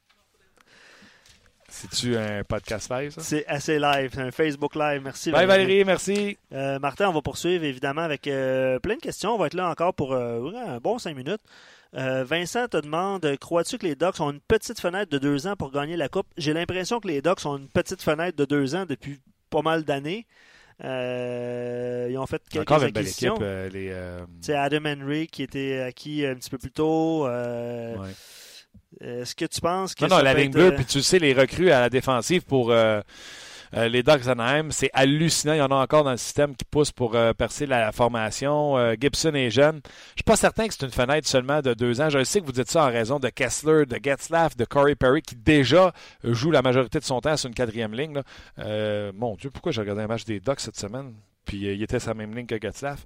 [1.68, 3.20] C'est-tu un podcast live, ça?
[3.22, 5.02] C'est assez live, c'est un Facebook live.
[5.02, 6.38] Merci Bye Valérie, merci.
[6.52, 9.34] Euh, Martin, on va poursuivre évidemment avec euh, plein de questions.
[9.34, 11.40] On va être là encore pour euh, un bon cinq minutes.
[11.94, 15.56] Euh, Vincent te demande crois-tu que les Ducks ont une petite fenêtre de deux ans
[15.56, 16.26] pour gagner la Coupe?
[16.36, 19.20] J'ai l'impression que les Ducks ont une petite fenêtre de deux ans depuis
[19.50, 20.26] pas mal d'années.
[20.84, 23.32] Euh, ils ont fait quelques Encore une belle équipe.
[23.40, 27.26] euh, les, euh, C'est Adam Henry qui était acquis un petit peu plus tôt.
[27.26, 27.94] Ouais.
[29.00, 31.32] Est-ce que tu penses que Non, non, la ligne être, bleue, puis tu sais, les
[31.32, 32.74] recrues à la défensive pour
[33.74, 35.54] euh, les Ducks d'Anaheim, c'est hallucinant.
[35.54, 38.76] Il y en a encore dans le système qui poussent pour euh, percer la formation.
[38.76, 39.80] Euh, Gibson est jeune.
[39.84, 42.10] Je suis pas certain que c'est une fenêtre seulement de deux ans.
[42.10, 45.22] Je sais que vous dites ça en raison de Kessler, de Getzlaff, de Corey Perry,
[45.22, 45.92] qui déjà
[46.24, 48.20] joue la majorité de son temps sur une quatrième ligne.
[49.14, 51.14] mon Dieu, pourquoi j'ai regardé un match des Ducks cette semaine?
[51.44, 53.04] Puis il était sur la même ligne que Getzlaff.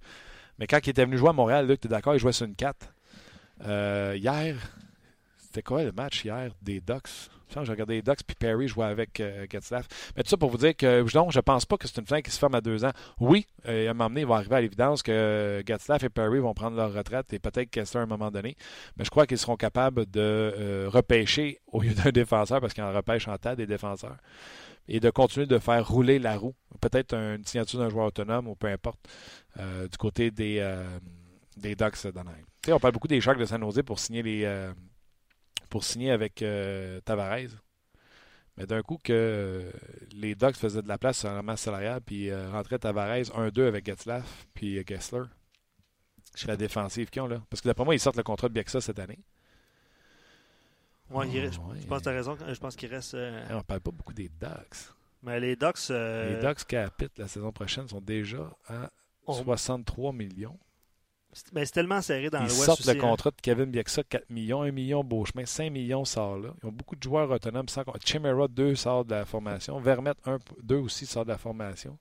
[0.60, 2.46] Mais quand il était venu jouer à Montréal, Luc, tu es d'accord, il jouait sur
[2.46, 2.76] une 4.
[3.66, 4.56] Euh, hier,
[5.38, 7.30] c'était quoi le match hier des Ducks?
[7.50, 9.86] J'ai regardé les Ducks, puis Perry jouait avec euh, Getzlaff.
[10.16, 12.20] Mais tout ça pour vous dire que non, je pense pas que c'est une fin
[12.22, 12.92] qui se ferme à deux ans.
[13.18, 16.38] Oui, euh, à un moment donné, il va arriver à l'évidence que Getzlaff et Perry
[16.38, 18.56] vont prendre leur retraite et peut-être Kessler à un moment donné.
[18.96, 22.84] Mais je crois qu'ils seront capables de euh, repêcher au lieu d'un défenseur, parce qu'ils
[22.84, 24.16] en repêchent en tas des défenseurs,
[24.88, 26.54] et de continuer de faire rouler la roue.
[26.80, 29.00] Peut-être une signature d'un joueur autonome ou peu importe,
[29.58, 30.64] euh, du côté des,
[31.56, 32.44] des Ducks d'Anaheim.
[32.68, 34.70] On parle beaucoup des Sharks de San Jose pour signer les
[35.70, 37.48] pour signer avec euh, Tavares.
[38.56, 39.70] Mais d'un coup que euh,
[40.12, 43.66] les Ducks faisaient de la place sur la masse salariale, puis euh, rentrait Tavares 1-2
[43.66, 45.22] avec Getzlaff, puis Gessler.
[46.34, 47.40] C'est la défensive qu'ils ont là.
[47.48, 49.18] Parce que d'après moi, ils sortent le contrat de Bieksa cette année.
[51.10, 51.80] ouais, il reste- Ouais.
[51.80, 52.36] Je pense que tu as raison.
[52.46, 53.14] Je pense qu'il reste.
[53.14, 54.92] euh, on parle pas beaucoup des Ducks.
[55.22, 55.90] Mais les Ducks.
[55.90, 58.90] euh, Les Ducks capitent la saison prochaine sont déjà à
[59.26, 60.58] on- 63 millions.
[61.32, 62.64] C'est- mais c'est tellement serré dans Ils l'Ouest.
[62.64, 63.00] sortent aussi, le hein.
[63.00, 66.50] contrat de Kevin Bieksa, 4 millions, 1 million Beauchemin, 5 millions sort là.
[66.62, 67.68] Ils ont beaucoup de joueurs autonomes.
[67.68, 67.82] Sans...
[68.04, 69.78] Chimera, 2 sort de la formation.
[69.80, 71.98] Vermette, 1, 2 aussi sort de la formation.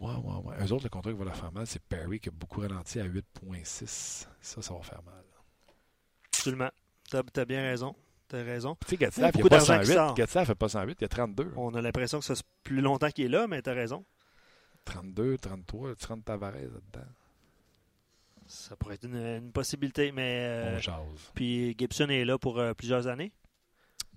[0.00, 0.54] Ouais, ouais, ouais.
[0.64, 3.00] Eux autres, le contrat qui va leur faire mal, c'est Perry qui a beaucoup ralenti
[3.00, 4.26] à 8,6.
[4.40, 5.24] Ça, ça va faire mal.
[6.32, 6.70] Absolument.
[7.10, 7.94] T'as as bien raison.
[8.28, 8.76] T'as raison.
[8.84, 9.94] Tu sais, Gatslav, il pas d'argent qui 108.
[9.94, 10.14] sort.
[10.14, 11.52] Gatslav fait pas 108, il y a 32.
[11.56, 14.04] On a l'impression que ça fait plus longtemps qu'il est là, mais t'as raison.
[14.84, 17.08] 32, 33, 30 Tavares là-dedans.
[18.48, 20.38] Ça pourrait être une, une possibilité, mais.
[20.40, 21.30] euh, On jase.
[21.34, 23.30] puis Gibson est là pour euh, plusieurs années.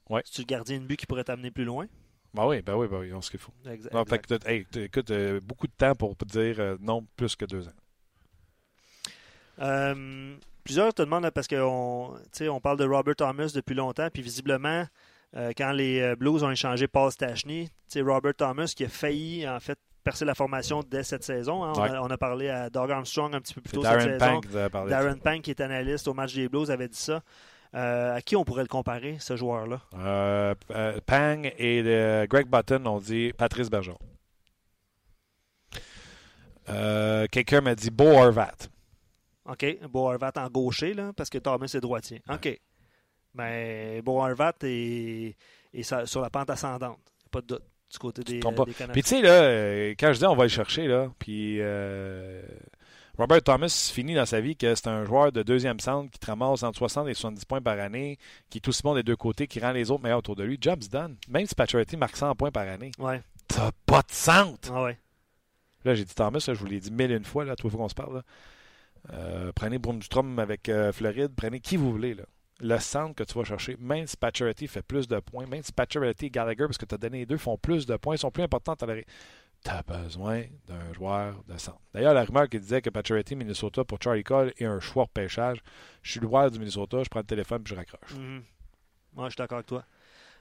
[0.10, 0.22] Ouais.
[0.26, 1.86] C'est-tu le gardien de but qui pourrait t'amener plus loin?
[2.34, 3.52] Ben oui, ben oui, ben oui, on ce qu'il faut.
[3.70, 3.94] Exact.
[3.94, 7.74] Non, que hey, écoute, euh, beaucoup de temps pour dire non plus que deux ans.
[10.64, 14.86] Plusieurs te demandent, parce qu'on on parle de Robert Thomas depuis longtemps, puis visiblement,
[15.34, 19.78] quand les Blues ont échangé Paul Stachny, tu Robert Thomas qui a failli, en fait,
[20.04, 21.64] percer la formation dès cette saison.
[21.64, 21.74] hein.
[21.76, 21.90] On, Ouais.
[21.90, 24.42] a, on a parlé à Doug Armstrong un petit peu plus tôt cette Darren saison.
[24.42, 27.22] Pank parlé de Darren Pank, qui est analyste au match des Blues, avait dit ça.
[27.74, 29.80] Euh, à qui on pourrait le comparer, ce joueur-là?
[29.96, 33.98] Euh, euh, Pang et Greg Button ont dit Patrice Bergeron.
[36.66, 38.56] Quelqu'un m'a dit Bo Horvat.
[39.46, 39.78] OK.
[39.90, 42.22] Bo Horvat en gaucher, là, parce que Thomas est droitier.
[42.30, 42.60] OK.
[43.34, 45.36] Mais Bo Horvat est,
[46.06, 47.00] sur la pente ascendante.
[47.32, 48.66] Pas de doute du côté des, Canadiens.
[48.94, 52.42] Puis tu sais, là, euh, quand je dis on va le chercher, là, puis euh,
[53.18, 56.26] Robert Thomas finit dans sa vie que c'est un joueur de deuxième centre qui te
[56.28, 58.18] ramasse entre 60 et 70 points par année,
[58.50, 60.58] qui est aussi bon des deux côtés, qui rend les autres meilleurs autour de lui.
[60.60, 61.18] Job's done.
[61.28, 63.22] Même si Pacioretty marque 100 points par année, Ouais.
[63.48, 64.72] t'as pas de centre.
[64.74, 64.98] Ah ouais.
[65.84, 67.70] Là, j'ai dit Thomas, là, je vous l'ai dit mille et une fois, là, trois
[67.72, 68.16] fois qu'on se parle.
[68.16, 68.24] là.
[69.14, 72.14] Euh, prenez Brumstrom avec euh, Floride, prenez qui vous voulez.
[72.14, 72.24] Là.
[72.62, 74.18] Le centre que tu vas chercher, même si
[74.68, 77.26] fait plus de points, même si Pacioretty et Gallagher, parce que tu as donné les
[77.26, 78.96] deux, font plus de points, sont plus importants à la
[79.64, 81.80] tu as besoin d'un joueur de centre.
[81.94, 85.12] D'ailleurs, la rumeur qui disait que Pacioretty, Minnesota pour Charlie Cole et un choix de
[85.12, 85.62] pêchage,
[86.02, 88.16] je suis le du Minnesota, je prends le téléphone et je raccroche.
[88.16, 88.44] Mhm.
[89.18, 89.84] Ouais, je suis d'accord avec toi.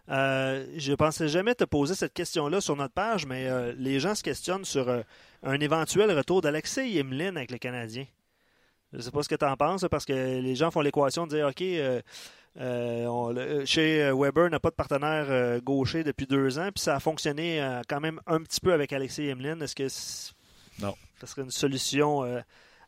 [0.09, 4.15] Euh, je pensais jamais te poser cette question-là sur notre page, mais euh, les gens
[4.15, 5.03] se questionnent sur euh,
[5.43, 8.07] un éventuel retour d'Alexei Yemlin avec le Canadien.
[8.93, 11.27] Je ne sais pas ce que tu en penses, parce que les gens font l'équation
[11.27, 12.01] de dire OK, euh,
[12.61, 16.71] euh, on- le- chez euh, Weber n'a pas de partenaire euh, gaucher depuis deux ans,
[16.75, 19.61] puis ça a fonctionné euh, quand même un petit peu avec Alexei Yemlin.
[19.61, 20.95] Est-ce que Non.
[21.21, 22.41] ça serait une solution euh,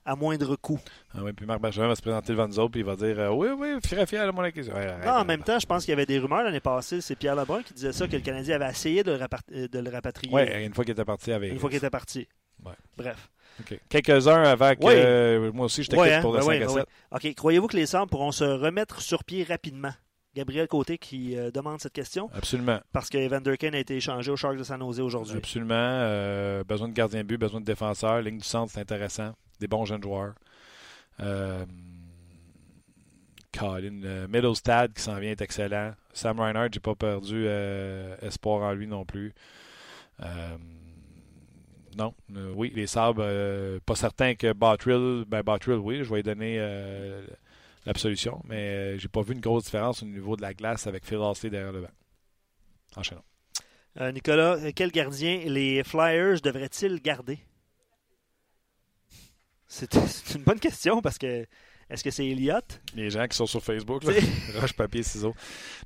[0.04, 0.80] à moindre coût?
[1.14, 3.16] Ah oui, puis Marc Bergevin va se présenter devant nous autres, puis il va dire
[3.20, 4.74] euh, Oui, oui, fier, fier de mon équipe.
[4.74, 7.00] Ouais, Non, en même temps, je pense qu'il y avait des rumeurs l'année passée.
[7.00, 9.20] C'est Pierre Lebrun qui disait ça, que le Canadien avait essayé de le,
[9.54, 11.52] euh, de le rapatrier Ouais, une fois qu'il était parti avec.
[11.52, 12.26] une fois qu'il était parti.
[12.64, 12.72] Ouais.
[12.96, 13.30] Bref.
[13.60, 13.78] OK.
[13.88, 16.48] Quelques-uns avant que euh, moi aussi je te Ouais, quitte hein, pour le ben 5
[16.48, 16.76] ouais, à ben 7.
[16.76, 16.84] ouais.
[17.30, 17.34] OK.
[17.34, 19.92] Croyez-vous que les Sabres pourront se remettre sur pied rapidement?
[20.34, 22.80] Gabriel Côté qui euh, demande cette question Absolument.
[22.92, 25.36] parce que Evander Kane a été échangé au Sharks de San Jose aujourd'hui.
[25.36, 25.74] Absolument.
[25.76, 28.22] Euh, besoin de gardien de but, besoin de défenseur.
[28.22, 29.34] Ligne du centre, c'est intéressant.
[29.60, 30.32] Des bons jeunes joueurs.
[31.20, 31.66] Euh,
[33.56, 35.92] Colin Middlestad qui s'en vient est excellent.
[36.14, 37.46] Sam Reinhardt, j'ai pas perdu
[38.22, 39.34] espoir en lui non plus.
[40.20, 40.56] Euh,
[41.96, 46.16] non, Euh, oui, les sabres, euh, pas certain que Bottrill, ben Bottrill, oui, je vais
[46.16, 47.24] lui donner euh,
[47.86, 51.18] l'absolution, mais j'ai pas vu une grosse différence au niveau de la glace avec Phil
[51.18, 51.90] Halsey derrière le banc.
[52.96, 53.22] Enchaînons.
[54.14, 57.38] Nicolas, quel gardien les Flyers devraient-ils garder?
[59.66, 59.94] C'est
[60.34, 61.46] une bonne question parce que
[61.90, 62.80] est-ce que c'est Elliott?
[62.94, 64.14] Les gens qui sont sur Facebook, là,
[64.60, 65.34] roche, papier, ciseaux.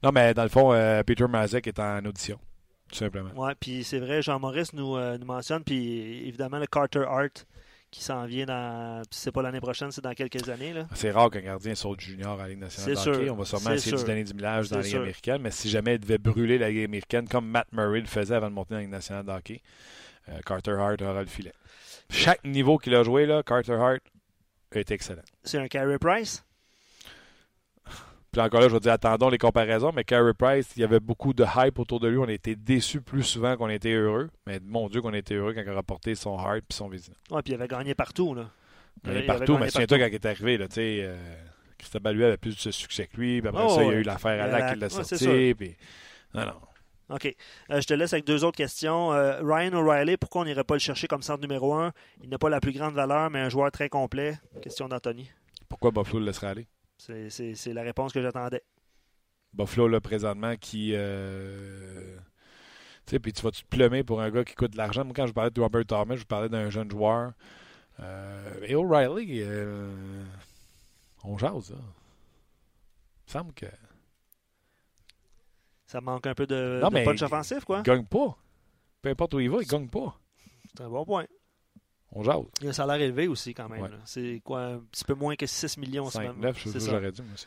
[0.05, 0.71] Non, mais dans le fond,
[1.05, 2.39] Peter Mazek est en audition,
[2.91, 3.31] tout simplement.
[3.35, 7.47] Ouais, puis c'est vrai, Jean-Maurice nous, euh, nous mentionne, puis évidemment le Carter Hart
[7.91, 9.03] qui s'en vient dans.
[9.11, 10.73] c'est pas l'année prochaine, c'est dans quelques années.
[10.73, 10.87] Là.
[10.95, 13.25] C'est rare qu'un gardien saute junior à la Ligue nationale C'est de hockey.
[13.27, 13.35] sûr.
[13.35, 14.07] On va sûrement C'est essayer de sûr.
[14.07, 15.01] donner du millage dans la Ligue sûr.
[15.01, 18.35] américaine, mais si jamais il devait brûler la Ligue américaine comme Matt Murray le faisait
[18.35, 19.63] avant de monter dans la Ligue nationale de hockey,
[20.29, 21.53] euh, Carter Hart aura le filet.
[22.11, 24.01] Chaque niveau qu'il a joué, là, Carter Hart
[24.73, 25.23] est excellent.
[25.43, 26.45] C'est un Carey Price?
[28.37, 31.01] Puis encore là, je vais dire, attendons les comparaisons, mais Carey Price, il y avait
[31.01, 32.19] beaucoup de hype autour de lui.
[32.19, 34.29] On été déçus plus souvent qu'on était heureux.
[34.47, 37.17] Mais mon Dieu, qu'on était heureux quand il a rapporté son heart et son Vézina.
[37.31, 38.35] Ouais, puis il avait gagné partout.
[38.35, 38.51] Là.
[39.05, 41.17] Il avait- il partout, mais souviens-toi quand il est arrivé, là, tu sais, euh,
[41.79, 43.41] Christophe Lui avait plus de succès que lui.
[43.41, 45.55] Puis après Oh, ça, il y a eu l'affaire à la qui l'a ouais, sorti.
[45.55, 45.75] Puis...
[46.35, 47.15] Non, non.
[47.17, 47.35] OK.
[47.71, 49.15] Euh, je te laisse avec deux autres questions.
[49.15, 51.95] Euh, Ryan O'Reilly, pourquoi on n'irait pas le chercher comme centre numéro un?
[52.23, 54.39] Il n'a pas la plus grande valeur, mais un joueur très complet.
[54.61, 55.31] Question d'Anthony.
[55.71, 56.67] Pourquoi Buffalo le laisserait aller?
[56.99, 58.63] C'est- la réponse que j'attendais.
[59.53, 60.93] Buffalo, là, présentement, qui.
[60.95, 62.17] euh,
[63.07, 65.05] Tu sais, puis tu vas-tu te plumer pour un gars qui coûte de l'argent?
[65.05, 67.33] Moi, quand je parlais de Robert Thomas, je parlais d'un jeune joueur.
[68.01, 70.25] Euh, et O'Reilly, euh,
[71.23, 71.77] on jase, là.
[71.79, 73.67] Il me semble que.
[75.87, 77.79] Ça manque un peu de, Non, de mais- punch offensif, quoi.
[77.79, 78.37] Il gagne pas.
[79.03, 80.19] Peu importe où il va, il gagne pas.
[80.77, 81.27] C'est un bon point.
[82.19, 82.37] On jase.
[82.61, 83.83] Il y a un salaire élevé aussi, quand même.
[83.83, 83.91] Ouais.
[84.07, 86.35] C'est quoi, un petit peu moins que 6 millions 5, semaine.
[86.41, 87.47] 9, je j'aurais moi aussi.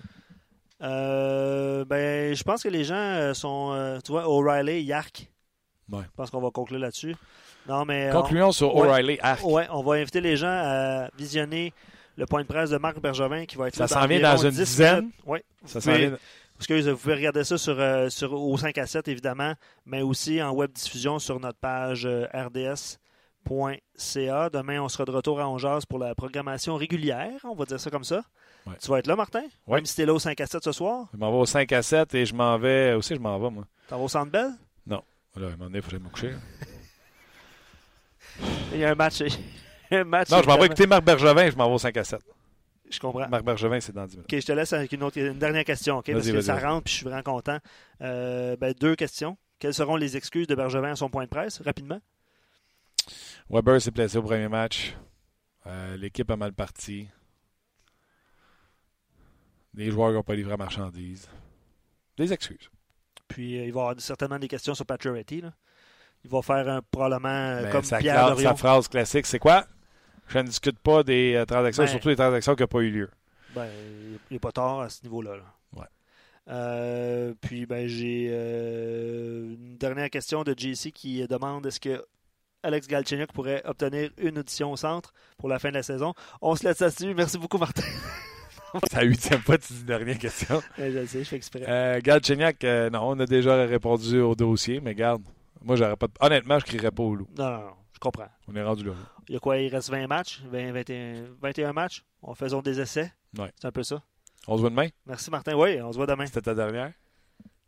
[0.82, 3.72] Euh, ben, je pense que les gens euh, sont.
[3.74, 5.28] euh, tu vois, O'Reilly, Yark.
[5.92, 6.04] Ouais.
[6.04, 7.16] Je pense qu'on va conclure là-dessus.
[7.68, 8.10] Non, mais.
[8.14, 8.88] Concluons sur ouais.
[8.88, 9.42] O'Reilly Arc.
[9.44, 11.74] On, ouais, on va inviter les gens à visionner
[12.16, 14.52] le point de presse de Marc Bergevin qui va être Ça s'en vient dans une
[14.52, 15.10] 10 dizaine?
[15.26, 15.44] Ouais.
[15.66, 16.18] Ça Vous s'en pouvez- vient-
[16.58, 17.78] Excuse, vous pouvez regarder ça sur,
[18.12, 19.54] sur, au 5 à 7, évidemment,
[19.86, 22.28] mais aussi en web diffusion sur notre page euh,
[23.50, 24.50] rds.ca.
[24.50, 27.90] Demain, on sera de retour à Ongeaz pour la programmation régulière, on va dire ça
[27.90, 28.24] comme ça.
[28.66, 28.76] Ouais.
[28.82, 29.44] Tu vas être là, Martin?
[29.68, 29.78] Ouais.
[29.78, 31.08] Même si tu es là au 5 à 7 ce soir?
[31.14, 32.94] Je m'en vais au 5 à 7 et je m'en vais.
[32.94, 33.66] Aussi, je m'en vais, moi?
[33.88, 34.52] T'en vas au Centre Bell?
[35.36, 36.34] Là, à un moment donné, il faut que j'aille me coucher.
[38.74, 39.22] Il y a un match.
[39.92, 42.04] un match Non, je m'en vais écouter Marc Bergevin, je m'en vais au 5 à
[42.04, 42.20] 7.
[42.90, 43.28] Je comprends.
[43.30, 44.34] Marc Bergevin, c'est dans 10 minutes.
[44.34, 46.12] OK, je te laisse avec une, autre, une dernière question, OK?
[46.12, 47.60] Parce que ça rentre puis je suis vraiment content.
[48.02, 49.38] Euh, ben, deux questions.
[49.60, 52.00] Quelles seront les excuses de Bergevin à son point de presse, rapidement?
[53.50, 54.96] Weber s'est placé au premier match.
[55.66, 57.08] Euh, L'équipe a mal parti.
[59.74, 61.30] Les joueurs n'ont pas livré la marchandise.
[62.18, 62.70] Des excuses.
[63.28, 64.86] Puis euh, il va y avoir certainement des questions sur
[65.42, 65.54] là.
[66.24, 68.50] Il va faire un, probablement euh, Mais comme sa, Pierre cla- Dorion.
[68.50, 69.66] sa phrase classique, c'est quoi?
[70.28, 73.10] Je ne discute pas des transactions, Ben- surtout des transactions qui n'ont pas eu lieu.
[73.56, 73.68] Ben,
[74.30, 75.38] il n'est pas tard à ce niveau-là.
[75.38, 75.44] là.
[75.76, 75.86] Ouais.
[76.50, 82.04] Euh, puis ben j'ai euh, une dernière question de JC qui demande est-ce que
[82.64, 86.14] Alex Galchenyuk pourrait obtenir une audition au centre pour la fin de la saison.
[86.42, 87.14] On se laisse là-dessus.
[87.14, 87.84] Merci beaucoup, Martin.
[88.84, 90.62] C'est la huitième fois tu dis dernière question.
[90.78, 91.64] je le sais, je fais exprès.
[91.68, 95.24] Euh, Galchenyuk, euh, non, on a déjà répondu au dossier, mais garde,
[95.64, 96.08] moi, j'aurais pas.
[96.08, 97.28] de- Honnêtement, je crierais pas au loup.
[97.38, 98.30] Non, non, non, je comprends.
[98.48, 98.92] On est rendu là.
[99.28, 99.58] Il y a quoi?
[99.58, 100.42] Il reste 20 matchs?
[100.52, 102.04] 20, 21, 21 matchs?
[102.22, 103.12] On faisons des essais?
[103.38, 103.52] Ouais.
[103.60, 104.02] C'est un peu ça.
[104.48, 104.88] On se voit demain?
[105.06, 105.56] Merci, Martin.
[105.56, 106.26] Oui, on se voit demain.
[106.26, 106.92] C'était ta dernière?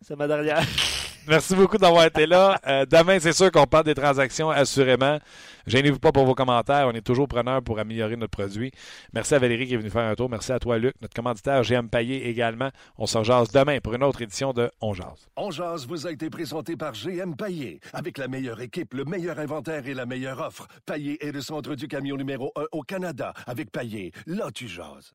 [0.01, 0.61] C'est ma dernière.
[1.27, 2.59] Merci beaucoup d'avoir été là.
[2.65, 5.19] Euh, demain, c'est sûr qu'on parle des transactions, assurément.
[5.67, 6.87] Gênez-vous pas pour vos commentaires.
[6.87, 8.71] On est toujours preneurs pour améliorer notre produit.
[9.13, 10.29] Merci à Valérie qui est venue faire un tour.
[10.29, 12.71] Merci à toi, Luc, notre commanditaire GM Payé également.
[12.97, 15.27] On se rejase demain pour une autre édition de On Jase.
[15.35, 17.79] On Jase vous a été présenté par GM Paillé.
[17.93, 20.67] Avec la meilleure équipe, le meilleur inventaire et la meilleure offre.
[20.87, 23.33] Paillé est le centre du camion numéro 1 au Canada.
[23.45, 25.13] Avec Paillé, là tu jases.